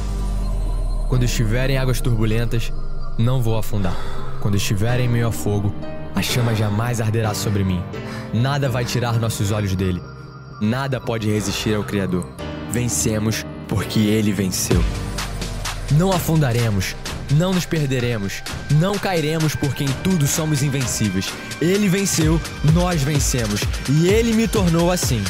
[1.09, 2.71] Quando estiver em águas turbulentas,
[3.17, 3.97] não vou afundar.
[4.39, 5.73] Quando estiver em meio a fogo,
[6.15, 7.83] a chama jamais arderá sobre mim.
[8.31, 9.99] Nada vai tirar nossos olhos dele.
[10.61, 12.29] Nada pode resistir ao Criador.
[12.71, 14.79] Vencemos porque ele venceu.
[15.93, 16.95] Não afundaremos,
[17.31, 18.43] não nos perderemos,
[18.79, 21.33] não cairemos porque em tudo somos invencíveis.
[21.59, 22.39] Ele venceu,
[22.71, 25.23] nós vencemos e ele me tornou assim.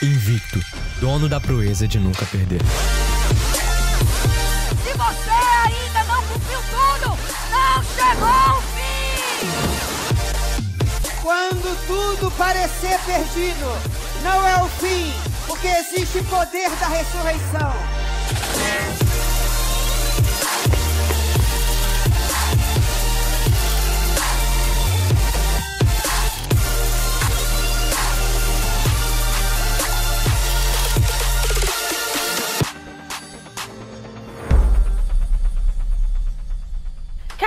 [0.00, 0.60] Invicto,
[1.00, 2.60] dono da proeza de nunca perder.
[11.68, 13.66] Quando tudo parecer perdido,
[14.22, 15.12] não é o fim,
[15.46, 18.07] porque existe poder da ressurreição.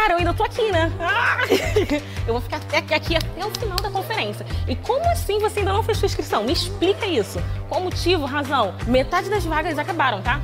[0.01, 0.91] Cara, eu ainda tô aqui, né?
[0.99, 1.37] Ah!
[2.25, 4.43] Eu vou ficar até aqui, até o final da conferência.
[4.67, 6.43] E como assim você ainda não fechou a inscrição?
[6.43, 7.39] Me explica isso.
[7.69, 8.73] Qual motivo, razão?
[8.87, 10.41] Metade das vagas acabaram, tá?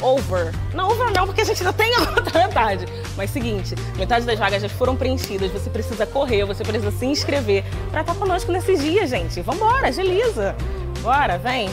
[0.00, 0.54] Over.
[0.72, 2.86] Não, over não, porque a gente ainda tem a outra metade.
[3.16, 5.50] Mas seguinte, metade das vagas já foram preenchidas.
[5.50, 9.40] Você precisa correr, você precisa se inscrever pra estar conosco nesses dias, gente.
[9.40, 10.54] Vambora, agiliza.
[11.02, 11.68] Bora, vem.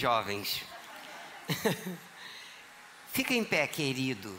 [0.00, 0.62] Jovens,
[3.12, 4.34] fica em pé, querido.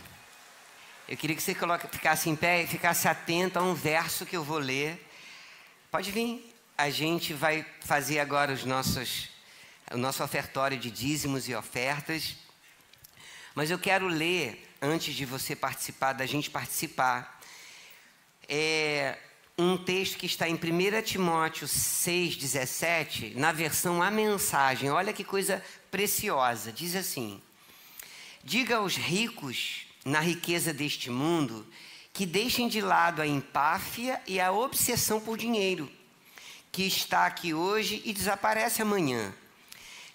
[1.07, 4.35] Eu queria que você coloque, ficasse em pé e ficasse atento a um verso que
[4.35, 5.07] eu vou ler.
[5.91, 6.51] Pode vir.
[6.75, 9.29] A gente vai fazer agora os nossos,
[9.91, 12.35] o nosso ofertório de dízimos e ofertas.
[13.53, 17.39] Mas eu quero ler, antes de você participar, da gente participar,
[18.47, 19.15] é,
[19.61, 24.89] um texto que está em 1 Timóteo 6,17, na versão A Mensagem.
[24.89, 26.71] Olha que coisa preciosa.
[26.71, 27.39] Diz assim:
[28.43, 31.65] Diga aos ricos na riqueza deste mundo
[32.11, 35.89] que deixem de lado a empáfia e a obsessão por dinheiro,
[36.71, 39.33] que está aqui hoje e desaparece amanhã.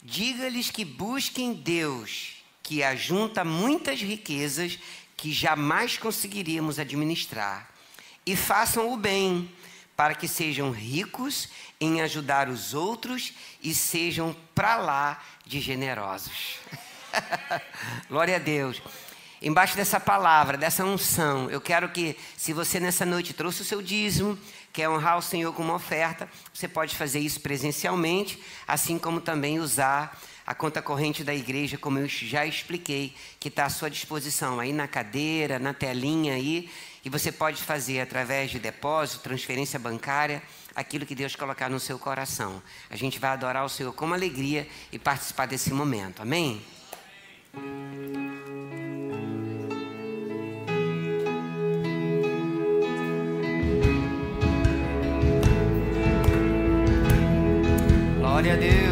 [0.03, 4.79] Diga-lhes que busquem Deus, que ajunta muitas riquezas
[5.17, 7.76] que jamais conseguiríamos administrar
[8.27, 9.49] e façam o bem,
[9.97, 11.49] para que sejam ricos
[11.81, 13.33] em ajudar os outros
[13.63, 16.59] e sejam para lá de generosos.
[18.11, 18.83] Glória a Deus.
[19.41, 23.81] Embaixo dessa palavra, dessa unção, eu quero que, se você nessa noite trouxe o seu
[23.81, 24.37] dízimo,
[24.73, 29.61] quer honrar o Senhor com uma oferta, você pode fazer isso presencialmente, assim como também
[29.61, 34.61] usar a conta corrente da igreja, como eu já expliquei, que está à sua disposição
[34.61, 36.71] aí na cadeira, na telinha aí,
[37.07, 40.43] e você pode fazer através de depósito, transferência bancária,
[40.75, 42.61] aquilo que Deus colocar no seu coração.
[42.91, 46.21] A gente vai adorar o Senhor com alegria e participar desse momento.
[46.21, 46.61] Amém?
[58.19, 58.86] Glória a Deus.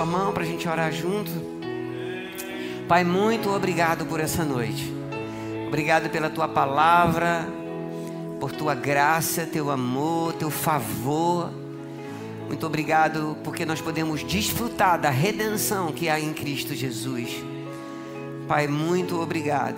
[0.00, 1.30] Sua mão para a gente orar junto?
[2.88, 4.90] Pai, muito obrigado por essa noite.
[5.68, 7.46] Obrigado pela tua palavra,
[8.40, 11.50] por tua graça, teu amor, teu favor.
[12.46, 17.44] Muito obrigado porque nós podemos desfrutar da redenção que há em Cristo Jesus.
[18.48, 19.76] Pai, muito obrigado.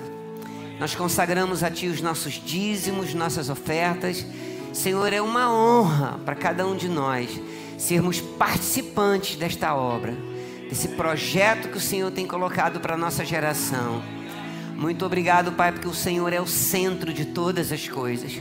[0.79, 4.25] Nós consagramos a Ti os nossos dízimos, nossas ofertas.
[4.73, 7.29] Senhor, é uma honra para cada um de nós
[7.79, 10.15] sermos participantes desta obra,
[10.69, 14.03] desse projeto que o Senhor tem colocado para a nossa geração.
[14.77, 18.41] Muito obrigado, Pai, porque o Senhor é o centro de todas as coisas.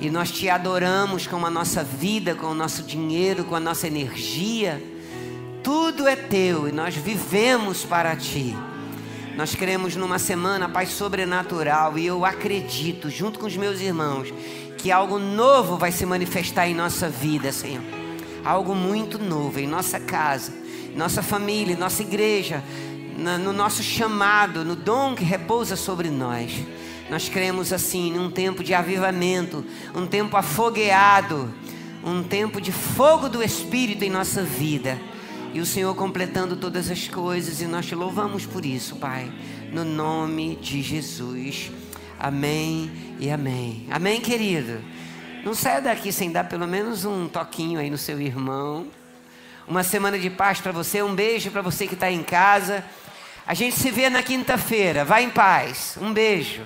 [0.00, 3.86] E nós te adoramos com a nossa vida, com o nosso dinheiro, com a nossa
[3.86, 4.82] energia.
[5.62, 8.56] Tudo é teu e nós vivemos para ti.
[9.36, 14.32] Nós queremos numa semana, Pai, sobrenatural e eu acredito, junto com os meus irmãos,
[14.76, 17.99] que algo novo vai se manifestar em nossa vida, Senhor.
[18.44, 20.52] Algo muito novo em nossa casa,
[20.94, 22.62] nossa família, nossa igreja,
[23.16, 26.52] no nosso chamado, no dom que repousa sobre nós.
[27.10, 29.64] Nós cremos assim num tempo de avivamento,
[29.94, 31.52] um tempo afogueado,
[32.04, 34.98] um tempo de fogo do Espírito em nossa vida.
[35.52, 39.30] E o Senhor completando todas as coisas, e nós te louvamos por isso, Pai,
[39.72, 41.72] no nome de Jesus.
[42.18, 43.86] Amém e amém.
[43.90, 44.78] Amém, querido.
[45.44, 48.86] Não saia daqui sem dar pelo menos um toquinho aí no seu irmão.
[49.66, 52.84] Uma semana de paz para você, um beijo para você que está em casa.
[53.46, 55.04] A gente se vê na quinta-feira.
[55.04, 55.96] Vá em paz.
[56.00, 56.62] Um beijo.